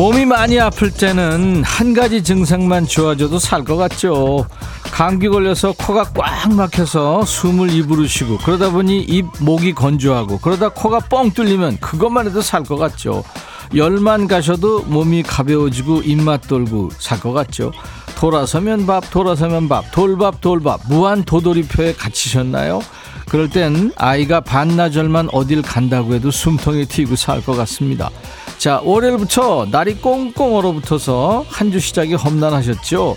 몸이 0.00 0.24
많이 0.24 0.58
아플 0.58 0.90
때는 0.90 1.62
한 1.62 1.92
가지 1.92 2.24
증상만 2.24 2.86
좋아져도 2.86 3.38
살 3.38 3.62
것 3.64 3.76
같죠. 3.76 4.46
감기 4.84 5.28
걸려서 5.28 5.74
코가 5.76 6.04
꽉 6.14 6.54
막혀서 6.54 7.26
숨을 7.26 7.70
입으로 7.70 8.06
쉬고 8.06 8.38
그러다 8.38 8.70
보니 8.70 9.02
입 9.02 9.26
목이 9.40 9.74
건조하고 9.74 10.38
그러다 10.38 10.70
코가 10.70 11.00
뻥 11.00 11.32
뚫리면 11.32 11.80
그것만 11.80 12.28
해도 12.28 12.40
살 12.40 12.64
것 12.64 12.76
같죠. 12.76 13.22
열만 13.74 14.26
가셔도 14.26 14.84
몸이 14.84 15.22
가벼워지고 15.22 16.00
입맛 16.04 16.48
돌고 16.48 16.88
살 16.98 17.20
것 17.20 17.32
같죠. 17.34 17.70
돌아서면 18.16 18.86
밥 18.86 19.10
돌아서면 19.10 19.68
밥 19.68 19.90
돌밥 19.92 20.40
돌밥 20.40 20.80
무한 20.88 21.24
도돌이표에 21.24 21.92
갇히셨나요? 21.92 22.80
그럴 23.28 23.50
땐 23.50 23.92
아이가 23.96 24.40
반나절만 24.40 25.28
어딜 25.32 25.60
간다고 25.60 26.14
해도 26.14 26.30
숨통이 26.30 26.86
튀고 26.86 27.16
살 27.16 27.42
것 27.42 27.54
같습니다. 27.54 28.08
자, 28.60 28.80
월요일부터 28.84 29.68
날이 29.70 29.94
꽁꽁 29.94 30.54
얼어붙어서 30.54 31.46
한 31.48 31.70
주 31.70 31.80
시작이 31.80 32.14
험난하셨죠? 32.14 33.16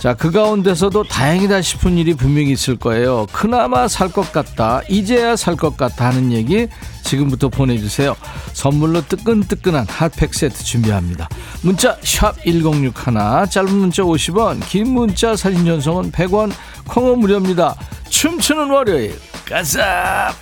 자, 0.00 0.14
그 0.14 0.30
가운데서도 0.30 1.04
다행이다 1.04 1.60
싶은 1.60 1.98
일이 1.98 2.14
분명히 2.14 2.52
있을 2.52 2.76
거예요. 2.76 3.26
그나마 3.30 3.86
살 3.86 4.08
것 4.10 4.32
같다. 4.32 4.80
이제야 4.88 5.36
살 5.36 5.54
것 5.56 5.76
같다 5.76 6.06
하는 6.06 6.32
얘기 6.32 6.66
지금부터 7.04 7.50
보내주세요. 7.50 8.16
선물로 8.54 9.02
뜨끈뜨끈한 9.06 9.86
핫팩 9.88 10.34
세트 10.34 10.64
준비합니다. 10.64 11.28
문자 11.62 11.96
1061, 12.00 12.92
짧은 13.50 13.72
문자 13.72 14.02
50원, 14.02 14.66
긴 14.66 14.88
문자 14.94 15.36
사진 15.36 15.66
전송은 15.66 16.10
100원, 16.10 16.50
콩은 16.88 17.18
무료입니다. 17.20 17.76
춤추는 18.08 18.70
월요일, 18.70 19.20
가자! 19.46 20.34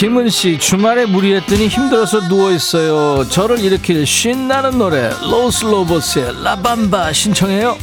김은 0.00 0.30
씨 0.30 0.58
주말에 0.58 1.04
무리했더니 1.04 1.68
힘들어서 1.68 2.26
누워 2.26 2.52
있어요. 2.52 3.28
저를 3.28 3.58
일으킬 3.58 4.06
신나는 4.06 4.78
노래 4.78 5.10
로스 5.30 5.66
로버스의 5.66 6.42
라밤바 6.42 7.12
신청해요. 7.12 7.76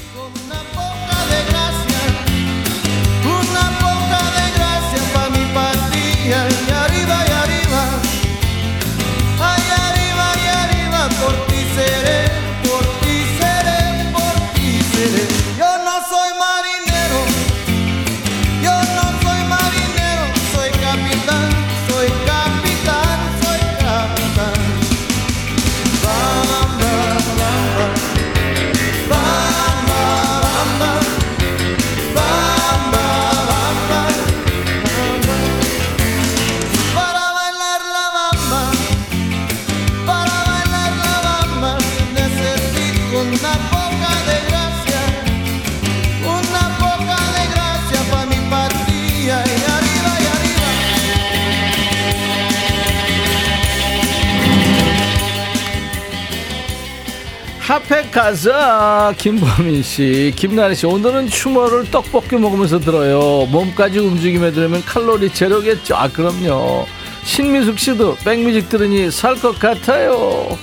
가자. 58.27 59.13
김범민 59.17 59.81
씨 59.81 60.33
김나래 60.35 60.75
씨 60.75 60.85
오늘은 60.85 61.27
추모를 61.29 61.89
떡볶이 61.89 62.35
먹으면서 62.35 62.77
들어요. 62.77 63.45
몸까지 63.45 63.99
움직임에 63.99 64.51
들으면 64.51 64.83
칼로리 64.83 65.33
제로겠죠. 65.33 65.95
아 65.95 66.09
그럼요. 66.09 66.85
신미숙 67.23 67.79
씨도 67.79 68.17
백뮤직 68.25 68.67
들으니 68.69 69.09
살 69.11 69.35
것 69.35 69.57
같아요 69.59 70.57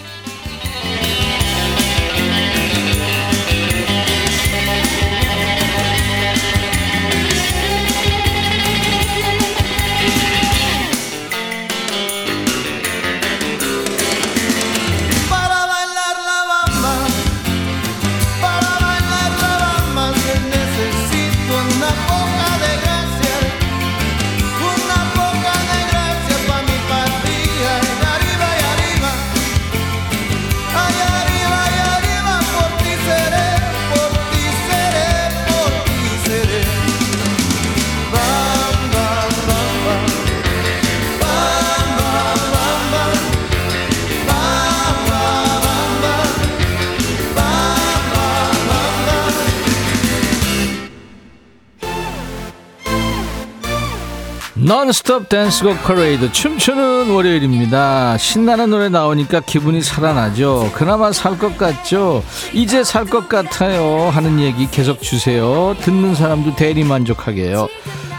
non-stop 54.64 55.28
댄스곡 55.28 55.82
퍼레이드 55.82 56.32
춤추는 56.32 57.10
월요일입니다. 57.10 58.16
신나는 58.16 58.70
노래 58.70 58.88
나오니까 58.88 59.40
기분이 59.40 59.82
살아나죠. 59.82 60.70
그나마 60.74 61.12
살 61.12 61.38
것 61.38 61.58
같죠. 61.58 62.24
이제 62.54 62.82
살 62.82 63.04
것 63.04 63.28
같아요. 63.28 64.08
하는 64.10 64.40
얘기 64.40 64.66
계속 64.70 65.02
주세요. 65.02 65.76
듣는 65.82 66.14
사람도 66.14 66.56
대리 66.56 66.82
만족하게요. 66.82 67.68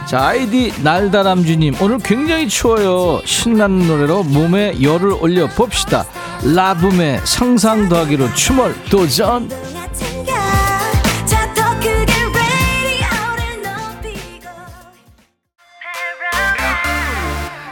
자 0.06 0.28
아이디 0.28 0.72
날다람쥐님 0.84 1.76
오늘 1.82 1.98
굉장히 1.98 2.48
추워요. 2.48 3.22
신나는 3.26 3.88
노래로 3.88 4.24
몸에 4.26 4.80
열을 4.80 5.16
올려 5.20 5.48
봅시다. 5.48 6.06
라붐의 6.44 7.22
상상 7.24 7.90
더하기로 7.90 8.34
춤을 8.36 8.76
도전. 8.92 9.50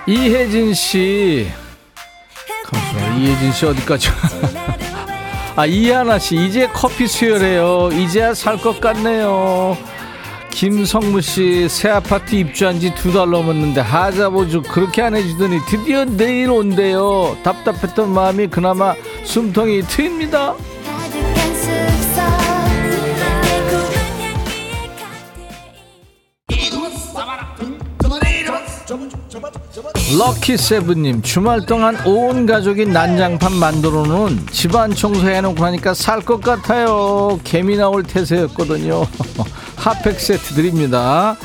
이혜진 0.05 0.73
씨. 0.73 1.47
잠시만 2.71 3.21
이혜진 3.21 3.51
씨 3.53 3.65
어디까지? 3.65 4.09
아 5.55 5.65
이하나 5.65 6.17
씨 6.19 6.35
이제 6.45 6.67
커피 6.73 7.07
수혈해요. 7.07 7.89
이제야 7.93 8.33
살 8.33 8.57
것 8.57 8.81
같네요. 8.81 9.77
김성무 10.51 11.21
씨 11.21 11.67
새 11.69 11.89
아파트 11.89 12.35
입주한 12.35 12.79
지 12.79 12.93
두 12.93 13.11
달 13.13 13.29
넘었는데 13.29 13.81
하자 13.81 14.29
보주 14.29 14.61
그렇게 14.61 15.01
안 15.01 15.15
해주더니 15.15 15.59
드디어 15.67 16.05
내일 16.05 16.49
온대요. 16.51 17.37
답답했던 17.43 18.11
마음이 18.13 18.47
그나마 18.47 18.93
숨통이 19.23 19.81
트입니다. 19.83 20.55
럭키 30.17 30.57
세븐님 30.57 31.21
주말 31.21 31.65
동안 31.65 31.97
온 32.05 32.45
가족이 32.45 32.85
난장판 32.85 33.53
만들어 33.53 34.03
놓은 34.03 34.45
집안 34.51 34.93
청소해놓고 34.93 35.63
하니까 35.65 35.93
살 35.93 36.21
것 36.23 36.41
같아요. 36.41 37.39
개미 37.43 37.75
나올 37.77 38.03
태세였거든요. 38.03 39.07
핫팩 39.75 40.19
세트 40.19 40.53
드립니다. 40.53 41.35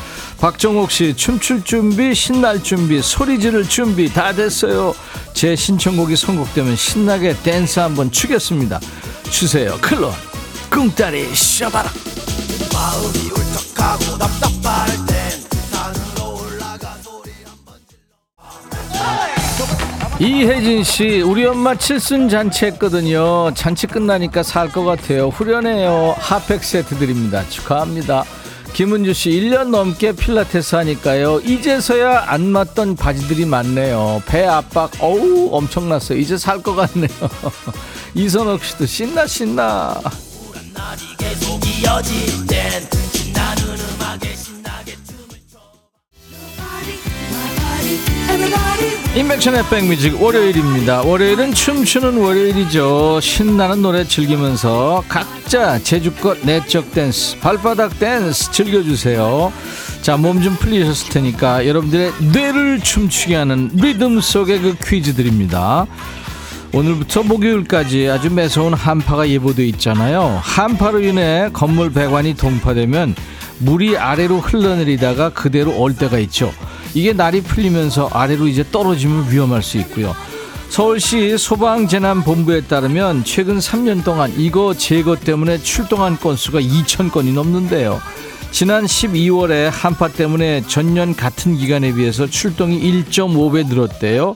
박정옥 0.40 0.90
씨 0.90 1.14
춤출 1.16 1.64
준비 1.64 2.14
신날 2.14 2.62
준비 2.62 3.00
소리 3.02 3.40
지를 3.40 3.68
준비 3.68 4.12
다 4.12 4.32
됐어요. 4.32 4.94
제 5.32 5.56
신청곡이 5.56 6.14
선곡되면 6.16 6.76
신나게 6.76 7.36
댄스 7.42 7.80
한번 7.80 8.10
추겠습니다. 8.12 8.80
주세요 9.30 9.78
클론. 9.80 10.12
꿍따리 10.70 11.34
셔바라. 11.34 11.90
이 13.14 14.47
혜진 20.20 20.82
씨, 20.82 21.20
우리 21.20 21.46
엄마 21.46 21.74
칠순 21.76 22.28
잔치 22.28 22.64
했거든요. 22.66 23.52
잔치 23.54 23.86
끝나니까 23.86 24.42
살 24.42 24.68
것 24.68 24.84
같아요. 24.84 25.28
후련해요. 25.28 26.14
핫팩 26.18 26.64
세트 26.64 26.98
드립니다. 26.98 27.44
축하합니다. 27.48 28.24
김은주 28.72 29.14
씨, 29.14 29.30
1년 29.30 29.70
넘게 29.70 30.12
필라테스 30.12 30.74
하니까요. 30.74 31.40
이제서야 31.40 32.24
안 32.26 32.46
맞던 32.48 32.96
바지들이 32.96 33.44
많네요. 33.46 34.22
배 34.26 34.44
압박, 34.44 34.90
어우, 35.00 35.50
엄청났어요. 35.52 36.18
이제 36.18 36.36
살 36.36 36.62
것 36.62 36.74
같네요. 36.74 37.08
이선옥 38.14 38.62
씨도 38.64 38.86
신나, 38.86 39.26
신나. 39.26 40.00
임백천의 49.14 49.64
백뮤직 49.68 50.22
월요일입니다. 50.22 51.02
월요일은 51.02 51.52
춤추는 51.52 52.18
월요일이죠. 52.18 53.18
신나는 53.20 53.82
노래 53.82 54.04
즐기면서 54.04 55.02
각자 55.08 55.78
재주껏 55.82 56.38
내적 56.44 56.92
댄스, 56.92 57.38
발바닥 57.40 57.98
댄스 57.98 58.52
즐겨주세요. 58.52 59.52
자, 60.02 60.16
몸 60.16 60.40
좀 60.40 60.54
풀리셨을 60.56 61.08
테니까 61.08 61.66
여러분들의 61.66 62.12
뇌를 62.32 62.78
춤추게 62.80 63.34
하는 63.34 63.70
리듬 63.74 64.20
속의 64.20 64.60
그 64.60 64.76
퀴즈 64.84 65.14
드립니다. 65.14 65.86
오늘부터 66.72 67.24
목요일까지 67.24 68.08
아주 68.08 68.30
매서운 68.30 68.74
한파가 68.74 69.28
예보돼 69.28 69.66
있잖아요. 69.68 70.38
한파로 70.42 71.00
인해 71.00 71.48
건물 71.52 71.90
배관이 71.92 72.34
동파되면 72.34 73.16
물이 73.58 73.96
아래로 73.96 74.38
흘러내리다가 74.38 75.30
그대로 75.30 75.76
얼 75.76 75.96
때가 75.96 76.18
있죠. 76.20 76.52
이게 76.94 77.12
날이 77.12 77.42
풀리면서 77.42 78.08
아래로 78.12 78.48
이제 78.48 78.64
떨어지면 78.70 79.30
위험할 79.30 79.62
수 79.62 79.78
있고요. 79.78 80.14
서울시 80.68 81.38
소방재난본부에 81.38 82.62
따르면 82.62 83.24
최근 83.24 83.58
3년 83.58 84.04
동안 84.04 84.32
이거 84.36 84.74
제거 84.74 85.16
때문에 85.16 85.58
출동한 85.58 86.18
건수가 86.18 86.60
2천 86.60 87.10
건이 87.10 87.32
넘는데요. 87.32 88.00
지난 88.50 88.84
12월에 88.84 89.70
한파 89.70 90.08
때문에 90.08 90.62
전년 90.66 91.14
같은 91.14 91.56
기간에 91.56 91.92
비해서 91.94 92.26
출동이 92.26 92.80
1.5배 92.80 93.66
늘었대요. 93.66 94.34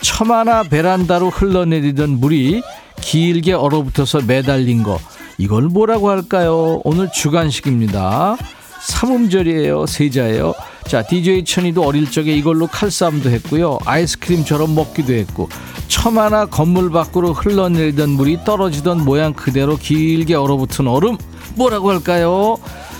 처마나 0.00 0.62
베란다로 0.62 1.30
흘러내리던 1.30 2.20
물이 2.20 2.62
길게 3.00 3.52
얼어붙어서 3.52 4.22
매달린 4.26 4.82
거 4.82 4.98
이걸 5.38 5.64
뭐라고 5.64 6.10
할까요? 6.10 6.80
오늘 6.84 7.10
주간식입니다. 7.12 8.36
삼음절이에요. 8.82 9.86
세자예요. 9.86 10.54
자, 10.86 11.02
DJ 11.02 11.44
천이도 11.44 11.84
어릴 11.84 12.10
적에 12.10 12.34
이걸로 12.34 12.66
칼싸움도 12.66 13.30
했고요. 13.30 13.78
아이스크림처럼 13.84 14.74
먹기도 14.74 15.12
했고 15.12 15.48
처마나 15.88 16.46
건물 16.46 16.90
밖으로 16.90 17.32
흘러내리던 17.32 18.10
물이 18.10 18.44
떨어지던 18.44 19.04
모양 19.04 19.32
그대로 19.32 19.76
길게 19.76 20.34
얼어붙은 20.34 20.86
얼음 20.88 21.16
뭐라고 21.54 21.90
할까요? 21.90 22.56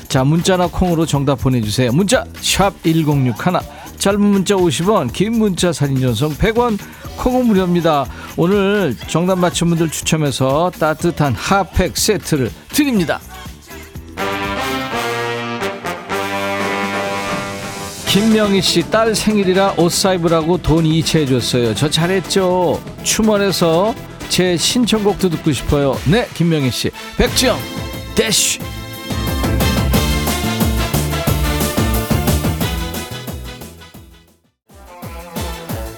자, 0.09 0.25
문자나 0.25 0.67
콩으로 0.69 1.07
정답 1.07 1.37
보내주세요. 1.37 1.93
문자 1.93 2.25
샵 2.41 2.83
1061. 2.83 3.61
짧은 3.97 4.21
문자 4.21 4.57
50원, 4.57 5.13
긴 5.13 5.39
문자 5.39 5.73
사진 5.73 6.01
전송 6.01 6.35
100원, 6.35 6.79
콩은 7.19 7.47
무료입니다. 7.47 8.07
오늘 8.37 8.97
정답 9.09 9.39
맞춘 9.39 9.69
분들 9.69 9.91
추첨해서 9.91 10.73
따뜻한 10.79 11.35
핫팩 11.35 11.97
세트를 11.97 12.51
드립니다. 12.71 13.21
김명희 18.11 18.61
씨 18.61 18.83
딸 18.91 19.15
생일이라 19.15 19.75
옷 19.77 19.93
사입으라고 19.93 20.59
돈 20.59 20.85
이체해 20.85 21.27
줬어요. 21.27 21.73
저 21.77 21.89
잘했죠. 21.89 22.83
추멀해서 23.05 23.95
제 24.29 24.57
신청곡도 24.57 25.31
듣고 25.31 25.53
싶어요. 25.53 25.97
네, 26.11 26.27
김명희 26.35 26.73
씨. 26.73 26.91
백지영 27.17 27.57
대쉬. 28.17 28.59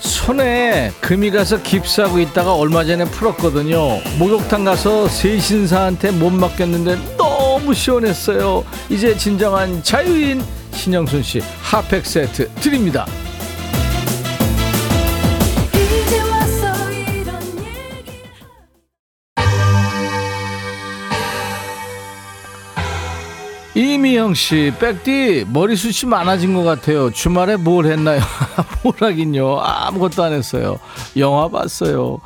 손에 0.01 0.93
금이 1.01 1.31
가서 1.31 1.63
깁스하고 1.63 2.19
있다가 2.21 2.55
얼마 2.55 2.85
전에 2.85 3.05
풀었거든요. 3.07 4.01
목욕탕 4.19 4.65
가서 4.65 5.09
세신사한테 5.09 6.13
못 6.13 6.31
맡겼는데 6.31 7.17
너무 7.17 7.75
시원했어요. 7.75 8.65
이제 8.89 9.17
진정한 9.17 9.83
자유인 9.83 10.43
신영순 10.73 11.23
씨 11.23 11.41
핫팩 11.63 12.05
세트 12.05 12.49
드립니다. 12.57 13.07
이미영 23.75 24.35
씨, 24.35 24.71
백디 24.79 25.47
머리숱이 25.49 26.11
많아진 26.11 26.53
것 26.53 26.63
같아요. 26.63 27.11
주말에 27.11 27.57
뭘 27.57 27.87
했나요? 27.87 28.21
뭘 28.85 28.95
하긴요. 29.01 29.61
아무것도 29.61 30.23
안 30.23 30.33
했어요. 30.35 30.79
영화 31.17 31.49
봤어요. 31.49 32.21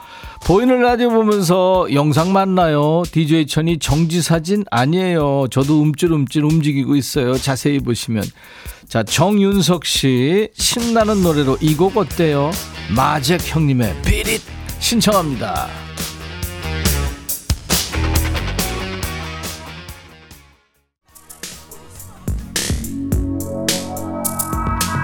보이는 0.47 0.81
라디오 0.81 1.11
보면서 1.11 1.89
영상 1.93 2.33
맞나요? 2.33 3.03
DJ 3.11 3.49
천이 3.49 3.79
정지 3.79 4.23
사진 4.23 4.65
아니에요. 4.71 5.47
저도 5.51 5.81
움찔움찔 5.83 6.45
움직이고 6.45 6.95
있어요. 6.95 7.37
자세히 7.37 7.81
보시면. 7.81 8.23
자, 8.89 9.03
정윤석 9.03 9.85
씨, 9.85 10.49
신나는 10.55 11.23
노래로 11.23 11.59
이 11.61 11.75
곡 11.75 11.97
어때요? 11.97 12.53
마잭 12.95 13.41
형님의 13.45 14.03
비릿 14.03 14.41
신청합니다. 14.79 15.67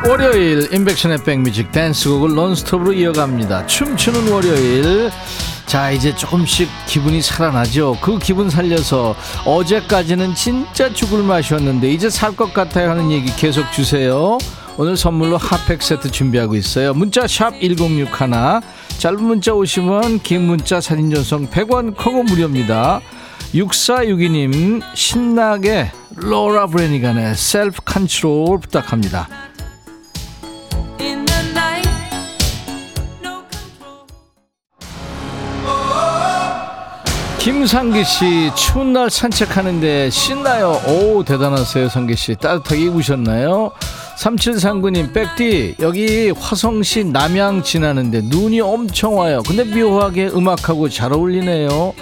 월요일 0.09 0.69
인백션의 0.73 1.19
백뮤직 1.25 1.71
댄스곡을 1.71 2.35
논스톱으로 2.35 2.93
이어갑니다. 2.93 3.67
춤추는 3.67 4.33
월요일. 4.33 5.11
자 5.67 5.91
이제 5.91 6.15
조금씩 6.15 6.69
기분이 6.87 7.23
살아나죠. 7.23 7.97
그 8.01 8.19
기분 8.19 8.51
살려서 8.51 9.15
어제까지는 9.47 10.35
진짜 10.35 10.93
죽을 10.93 11.23
맛이었는데 11.23 11.91
이제 11.91 12.11
살 12.11 12.33
것 12.33 12.53
같아요 12.53 12.91
하는 12.91 13.11
얘기 13.13 13.35
계속 13.37 13.71
주세요. 13.73 14.39
오늘 14.77 14.97
선물로 14.97 15.37
핫팩 15.37 15.83
세트 15.83 16.11
준비하고 16.11 16.57
있어요. 16.57 16.95
문자 16.95 17.27
샵 17.29 17.53
1061, 17.61 18.11
짧은 18.99 19.23
문자 19.23 19.53
오십 19.53 19.87
원 19.87 20.21
긴 20.21 20.43
문자 20.47 20.81
사진 20.81 21.15
전송 21.15 21.49
100원 21.49 21.95
콩은 21.97 22.25
무료입니다. 22.25 23.01
6462님 23.55 24.83
신나게 24.95 25.93
로라 26.17 26.67
브래니건의 26.67 27.37
Self 27.37 27.83
Control 27.85 28.59
부탁합니다. 28.61 29.29
김상기 37.43 38.05
씨 38.05 38.53
추운 38.55 38.93
날 38.93 39.11
산책하는데 39.11 40.11
신나요. 40.11 40.81
오 40.87 41.25
대단하세요 41.25 41.89
상기 41.89 42.15
씨 42.15 42.37
따뜻하게 42.37 42.83
입으셨나요? 42.83 43.73
3739님 44.17 45.13
백디 45.13 45.75
여기 45.81 46.31
화성시 46.31 47.07
남양 47.07 47.65
지나는데 47.65 48.21
눈이 48.27 48.61
엄청 48.61 49.19
와요. 49.19 49.43
근데 49.45 49.65
묘하게 49.65 50.29
음악하고 50.29 50.89
잘 50.89 51.13
어울리네요. 51.13 51.95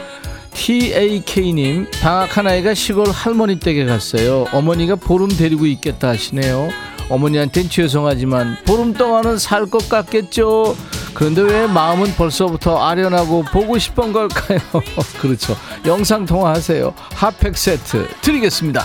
TAK님 0.52 1.86
방학한 2.02 2.46
아이가 2.46 2.74
시골 2.74 3.08
할머니 3.10 3.58
댁에 3.58 3.86
갔어요. 3.86 4.46
어머니가 4.52 4.96
보름 4.96 5.28
데리고 5.28 5.64
있겠다 5.64 6.08
하시네요. 6.08 6.68
어머니한텐 7.08 7.70
죄송하지만 7.70 8.58
보름 8.66 8.92
동안은 8.92 9.38
살 9.38 9.64
것 9.70 9.88
같겠죠. 9.88 10.76
그런데 11.14 11.42
왜 11.42 11.66
마음은 11.66 12.14
벌써부터 12.14 12.82
아련하고 12.82 13.42
보고 13.44 13.78
싶은 13.78 14.12
걸까요? 14.12 14.58
그렇죠. 15.20 15.56
영상 15.86 16.24
통화하세요. 16.24 16.94
핫팩 17.14 17.56
세트 17.56 18.08
드리겠습니다. 18.22 18.84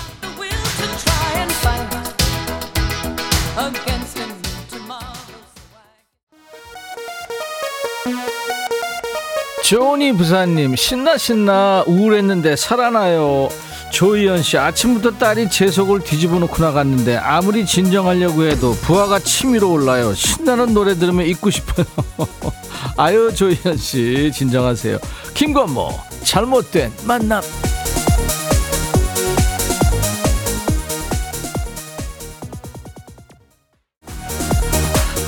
조니 9.63 10.13
부사님 10.13 10.75
신나 10.75 11.17
신나 11.17 11.83
우울했는데 11.87 12.55
살아나요 12.55 13.49
조희연 13.91 14.41
씨 14.43 14.57
아침부터 14.57 15.17
딸이 15.17 15.49
제 15.49 15.67
속을 15.67 16.01
뒤집어 16.01 16.37
놓고 16.39 16.61
나갔는데 16.61 17.15
아무리 17.17 17.65
진정하려고 17.65 18.43
해도 18.43 18.73
부하가 18.73 19.19
치밀어 19.19 19.67
올라요. 19.69 20.13
신나는 20.13 20.73
노래 20.73 20.95
들으면 20.95 21.25
잊고 21.25 21.49
싶어요. 21.49 21.85
아유 22.97 23.31
조희연 23.33 23.77
씨 23.77 24.31
진정하세요. 24.33 24.99
김건모 25.33 25.89
잘못된 26.23 26.91
만남. 27.05 27.41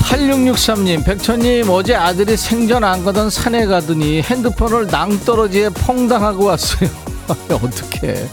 8663님, 0.07 1.05
백천님, 1.05 1.69
어제 1.69 1.93
아들이 1.93 2.37
생전 2.37 2.83
안 2.83 3.03
가던 3.03 3.29
산에 3.29 3.65
가더니 3.65 4.21
핸드폰을 4.21 4.87
낭떠러지에 4.87 5.69
퐁당하고 5.69 6.45
왔어요. 6.45 6.89
어떡해. 7.51 8.27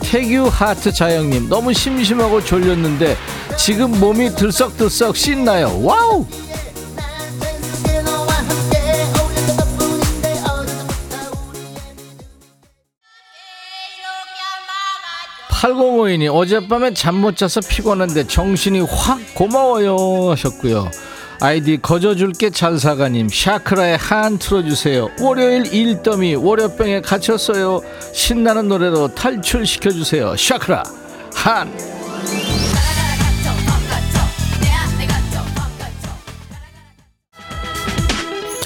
태규 0.00 0.48
하트 0.50 0.92
자영님, 0.92 1.48
너무 1.48 1.72
심심하고 1.72 2.42
졸렸는데 2.44 3.16
지금 3.58 3.98
몸이 3.98 4.30
들썩들썩 4.34 5.16
하시나요. 5.16 5.80
Wow! 5.82 6.24
8052님 15.50 16.32
어젯밤에 16.34 16.94
잠 16.94 17.16
못 17.18 17.36
자서 17.36 17.60
피곤한데 17.60 18.26
정신이 18.28 18.80
확 18.80 19.18
고마워요 19.34 20.30
하셨고요. 20.30 20.88
아이디 21.40 21.78
거저줄게 21.80 22.50
잘사가님 22.50 23.28
샤크라의 23.28 23.96
한 23.96 24.38
틀어주세요. 24.38 25.08
월요일 25.20 25.72
일더미 25.72 26.34
월요병에 26.34 27.02
갇혔어요. 27.02 27.80
신나는 28.12 28.68
노래로 28.68 29.14
탈출시켜주세요. 29.14 30.36
샤크라 30.36 30.82
한 31.34 31.72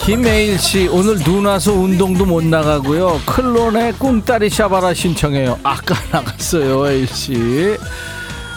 김혜일 0.04 0.58
씨 0.58 0.88
오늘 0.88 1.16
눈 1.18 1.46
와서 1.46 1.72
운동도 1.72 2.24
못 2.24 2.42
나가고요. 2.42 3.20
클론의 3.24 3.92
꿍따리 3.98 4.50
샤바라 4.50 4.94
신청해요. 4.94 5.60
아까 5.62 5.94
나갔어요, 6.10 6.86
혜일 6.86 7.06
씨. 7.06 7.76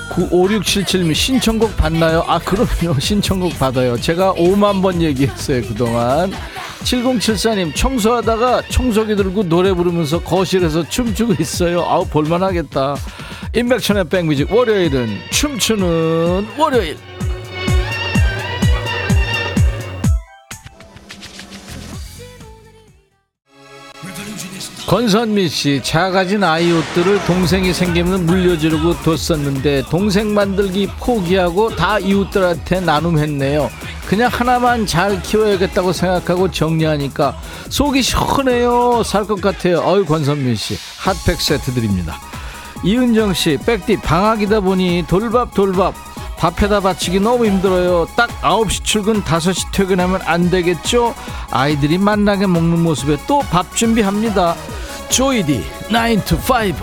5677님 0.10 1.14
신청곡 1.14 1.76
받나요? 1.78 2.24
아 2.28 2.39
그럼요. 2.39 2.97
신청곡 2.99 3.58
받아요. 3.58 3.99
제가 3.99 4.34
5만 4.34 4.82
번 4.82 5.01
얘기했어요 5.01 5.62
그동안. 5.64 6.32
7074님 6.84 7.76
청소하다가 7.76 8.64
청소기 8.70 9.16
들고 9.16 9.43
노래 9.43 9.74
부르면서 9.74 10.20
거실에서 10.22 10.88
춤추고 10.88 11.36
있어요. 11.39 11.82
아우 11.82 12.06
볼만하겠다. 12.06 12.95
인백천의 13.56 14.06
백뮤직 14.10 14.51
월요일은 14.51 15.10
춤추는 15.32 16.47
월요일 16.58 16.97
권선미 24.88 25.49
씨 25.49 25.81
작아진 25.83 26.43
아이 26.43 26.71
옷들을 26.71 27.25
동생이 27.25 27.73
생기면 27.73 28.27
물려주려고 28.27 28.93
뒀었는데 29.01 29.83
동생 29.89 30.31
만들기 30.33 30.88
포기하고 30.99 31.75
다 31.75 31.97
이웃들한테 31.97 32.81
나눔했네요. 32.81 33.71
그냥 34.07 34.29
하나만 34.31 34.86
잘 34.86 35.19
키워야겠다고 35.23 35.91
생각하고 35.91 36.51
정리하니까 36.51 37.36
속이 37.69 38.03
시원해요. 38.03 39.01
살 39.03 39.25
것 39.25 39.41
같아요. 39.41 39.79
어유 39.79 40.05
권선미 40.05 40.55
씨 40.55 40.77
핫팩 40.99 41.41
세트 41.41 41.73
드립니다. 41.73 42.19
이은정 42.83 43.33
씨 43.33 43.57
백디 43.65 43.97
방학이다 44.01 44.59
보니 44.59 45.05
돌밥 45.07 45.55
돌밥 45.55 45.95
밥해다 46.46 46.80
바치기 46.82 47.20
너무 47.22 47.48
힘들어요. 47.48 48.08
딱 48.16 48.30
9시 48.41 48.84
출근 48.84 49.24
5시 49.24 49.72
퇴근하면 49.72 50.22
안 50.26 50.52
되겠죠? 50.52 51.16
아이들이 51.50 51.98
만나게 51.98 52.46
먹는 52.46 52.84
모습에 52.84 53.18
또 53.26 53.39
밥 53.39 53.76
준비합니다. 53.76 54.56
조이디 55.10 55.64
9 55.89 56.22
to 56.26 56.38
5 56.38 56.54
hey 56.54 56.74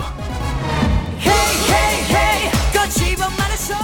hey 1.69 2.03
hey 2.11 2.51
거침없 2.73 3.31
말했어 3.39 3.75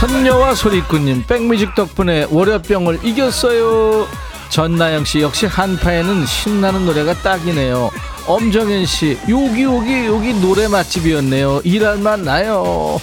선녀와 0.00 0.54
소리꾼님 0.54 1.24
백뮤직 1.26 1.74
덕분에 1.74 2.28
월요병을 2.30 3.00
이겼어요. 3.04 4.06
전나영 4.54 5.04
씨 5.04 5.20
역시 5.20 5.46
한파에는 5.46 6.26
신나는 6.26 6.86
노래가 6.86 7.12
딱이네요. 7.14 7.90
엄정현 8.28 8.86
씨 8.86 9.18
여기 9.28 9.64
여기 9.64 10.06
여기 10.06 10.32
노래 10.32 10.68
맛집이었네요. 10.68 11.62
일할 11.64 11.98
만 11.98 12.22
나요. 12.22 13.00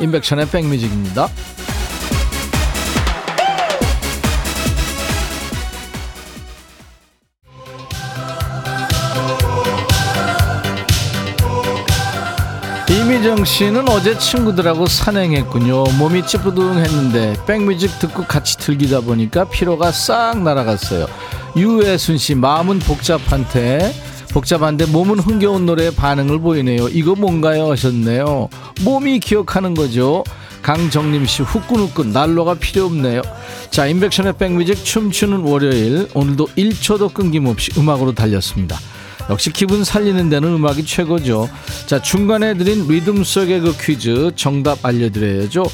임백천의 0.00 0.48
백뮤직입니다. 0.50 1.28
이미정 13.02 13.44
씨는 13.44 13.88
어제 13.88 14.16
친구들하고 14.16 14.86
산행했군요. 14.86 15.82
몸이 15.98 16.24
찌뿌둥했는데 16.24 17.34
백뮤직 17.46 17.98
듣고 17.98 18.22
같이 18.24 18.56
즐기다 18.56 19.00
보니까 19.00 19.44
피로가 19.44 19.90
싹 19.90 20.40
날아갔어요. 20.40 21.06
유애순 21.56 22.16
씨 22.16 22.36
마음은 22.36 22.78
복잡한데 22.78 23.92
복잡한데 24.32 24.86
몸은 24.86 25.18
흥겨운 25.18 25.66
노래에 25.66 25.90
반응을 25.90 26.40
보이네요. 26.40 26.88
이거 26.90 27.16
뭔가요 27.16 27.72
하셨네요. 27.72 28.48
몸이 28.82 29.18
기억하는 29.18 29.74
거죠. 29.74 30.22
강정림 30.62 31.26
씨 31.26 31.42
후끈후끈 31.42 32.12
난로가 32.12 32.54
필요 32.54 32.84
없네요. 32.84 33.22
자 33.70 33.88
인백션의 33.88 34.34
백뮤직 34.34 34.84
춤추는 34.84 35.40
월요일 35.40 36.08
오늘도 36.14 36.46
1초도 36.56 37.12
끊김없이 37.12 37.72
음악으로 37.76 38.12
달렸습니다. 38.12 38.78
역시 39.30 39.50
기분 39.52 39.84
살리는 39.84 40.28
데는 40.28 40.54
음악이 40.54 40.84
최고죠. 40.84 41.48
자, 41.86 42.02
중간에 42.02 42.54
드린 42.54 42.86
리듬 42.86 43.24
속의 43.24 43.60
그 43.60 43.76
퀴즈 43.78 44.32
정답 44.36 44.84
알려드려야죠. 44.84 45.64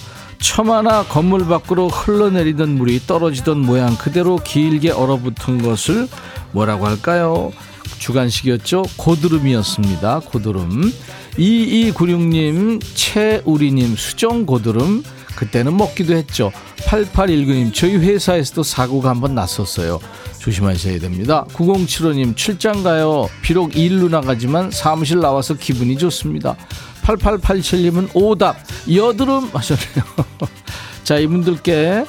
처마나 0.41 1.03
건물 1.03 1.47
밖으로 1.47 1.89
흘러내리던 1.89 2.77
물이 2.77 3.01
떨어지던 3.07 3.59
모양 3.59 3.97
그대로 3.97 4.37
길게 4.37 4.91
얼어붙은 4.91 5.63
것을 5.63 6.09
뭐라고 6.53 6.87
할까요? 6.87 7.53
주간식이었죠. 7.99 8.85
고드름이었습니다. 8.97 10.21
고드름. 10.21 10.93
2296님, 11.39 12.81
최우리님, 12.95 13.97
수정 13.97 14.47
고드름. 14.47 15.03
그때는 15.37 15.77
먹기도 15.77 16.15
했죠. 16.15 16.51
8819님, 16.87 17.73
저희 17.73 17.97
회사에서도 17.97 18.63
사고가 18.63 19.11
한번 19.11 19.35
났었어요. 19.35 20.01
조심하셔야 20.49 20.99
됩니다. 20.99 21.45
9075님, 21.53 22.37
출장 22.37 22.83
가요. 22.83 23.29
비록 23.43 23.77
일로 23.77 24.09
나가지만 24.09 24.71
사무실 24.71 25.21
나와서 25.21 25.55
기분이 25.55 25.99
좋습니다. 25.99 26.57
8887님은 27.03 28.11
오답, 28.15 28.57
여드름 28.93 29.51
하셨네요. 29.53 30.05
자, 31.05 31.19
이분들께 31.19 32.05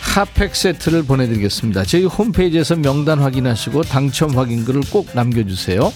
핫팩 0.00 0.56
세트를 0.56 1.02
보내드리겠습니다. 1.02 1.84
저희 1.84 2.04
홈페이지에서 2.04 2.76
명단 2.76 3.18
확인하시고 3.20 3.82
당첨 3.82 4.36
확인글을 4.36 4.82
꼭 4.90 5.08
남겨주세요. 5.12 5.92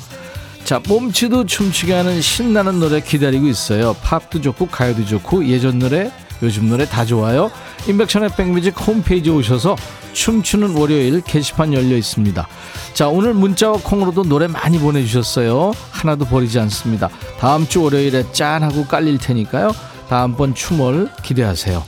자, 0.65 0.81
몸치도 0.87 1.47
춤추게 1.47 1.93
하는 1.93 2.21
신나는 2.21 2.81
노래 2.81 3.01
기다리고 3.01 3.49
있어요. 3.49 3.95
팝도 4.03 4.41
좋고 4.43 4.69
가요도 4.69 5.07
좋고 5.07 5.47
예전 5.49 5.79
노래, 5.79 6.13
요즘 6.43 6.69
노래 6.69 6.87
다 6.87 7.05
좋아요. 7.05 7.51
인백천의 7.87 8.31
백뮤직 8.37 8.75
홈페이지 8.87 9.31
오셔서 9.31 9.77
춤추는 10.13 10.77
월요일 10.77 11.21
게시판 11.23 11.73
열려 11.73 11.97
있습니다. 11.97 12.47
자, 12.95 13.09
오늘 13.09 13.35
문자와 13.35 13.79
콩으로도 13.83 14.25
노래 14.25 14.47
많이 14.47 14.79
보내주셨어요. 14.79 15.73
하나도 15.91 16.27
버리지 16.27 16.59
않습니다. 16.61 17.09
다음 17.39 17.67
주 17.67 17.83
월요일에 17.83 18.33
짠하고 18.33 18.87
깔릴 18.87 19.19
테니까요. 19.19 19.73
다음번 20.09 20.55
춤을 20.55 21.11
기대하세요. 21.23 21.83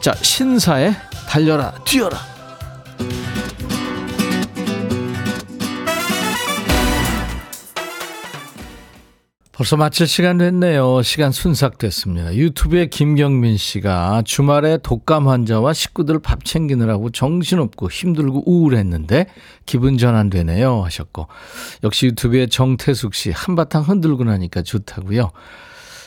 자, 0.00 0.14
신사의 0.14 0.94
달려라, 1.28 1.72
뛰어라. 1.84 2.37
벌써 9.58 9.76
마칠 9.76 10.06
시간 10.06 10.38
됐네요. 10.38 11.02
시간 11.02 11.32
순삭됐습니다. 11.32 12.36
유튜브에 12.36 12.86
김경민 12.86 13.56
씨가 13.56 14.22
주말에 14.24 14.78
독감 14.78 15.28
환자와 15.28 15.72
식구들 15.72 16.20
밥 16.20 16.44
챙기느라고 16.44 17.10
정신없고 17.10 17.90
힘들고 17.90 18.44
우울했는데 18.46 19.26
기분 19.66 19.98
전환되네요 19.98 20.84
하셨고 20.84 21.26
역시 21.82 22.06
유튜브에 22.06 22.46
정태숙 22.46 23.16
씨 23.16 23.32
한바탕 23.32 23.82
흔들고 23.82 24.22
나니까 24.22 24.62
좋다고요. 24.62 25.32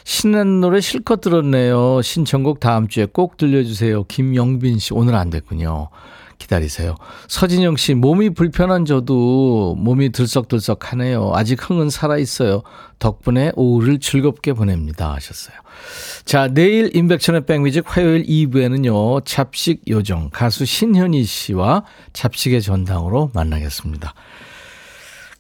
신나는 0.05 0.61
노래 0.61 0.79
실컷 0.79 1.19
들었네요. 1.19 2.01
신청곡 2.01 2.61
다음 2.61 2.87
주에 2.87 3.05
꼭 3.05 3.35
들려주세요. 3.35 4.05
김영빈 4.05 4.79
씨 4.79 4.93
오늘 4.93 5.15
안 5.15 5.29
됐군요. 5.29 5.89
기다리세요. 6.41 6.95
서진영 7.27 7.77
씨, 7.77 7.93
몸이 7.93 8.31
불편한 8.31 8.85
저도 8.85 9.75
몸이 9.77 10.11
들썩들썩 10.11 10.91
하네요. 10.91 11.31
아직 11.33 11.69
흥은 11.69 11.89
살아있어요. 11.89 12.63
덕분에 12.99 13.51
오후를 13.55 13.99
즐겁게 13.99 14.53
보냅니다. 14.53 15.13
하셨어요. 15.13 15.55
자, 16.25 16.47
내일 16.47 16.95
임백천의 16.95 17.45
백뮤직 17.45 17.83
화요일 17.85 18.23
2부에는요, 18.25 19.25
잡식 19.25 19.81
요정, 19.87 20.29
가수 20.31 20.65
신현희 20.65 21.23
씨와 21.23 21.83
잡식의 22.13 22.61
전당으로 22.61 23.31
만나겠습니다. 23.33 24.13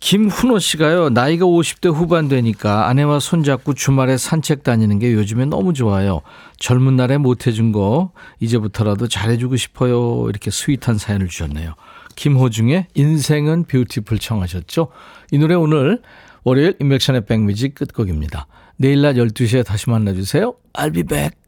김훈호 0.01 0.57
씨가요, 0.57 1.09
나이가 1.09 1.45
50대 1.45 1.93
후반 1.93 2.27
되니까 2.27 2.87
아내와 2.89 3.19
손잡고 3.19 3.75
주말에 3.75 4.17
산책 4.17 4.63
다니는 4.63 4.97
게 4.97 5.13
요즘에 5.13 5.45
너무 5.45 5.73
좋아요. 5.73 6.21
젊은 6.57 6.95
날에 6.95 7.17
못해준 7.17 7.71
거, 7.71 8.11
이제부터라도 8.39 9.07
잘해주고 9.07 9.57
싶어요. 9.57 10.27
이렇게 10.27 10.49
sweet한 10.49 10.97
사연을 10.97 11.27
주셨네요. 11.27 11.75
김호중의 12.15 12.87
인생은 12.95 13.65
beautiful 13.65 14.17
청하셨죠? 14.17 14.87
이 15.31 15.37
노래 15.37 15.53
오늘 15.53 16.01
월요일 16.43 16.75
인백션의 16.79 17.25
백뮤직 17.27 17.75
끝곡입니다. 17.75 18.47
내일 18.77 19.03
낮 19.03 19.13
12시에 19.13 19.63
다시 19.63 19.87
만나주세요. 19.91 20.55
I'll 20.73 20.93
be 20.93 21.03
back. 21.03 21.40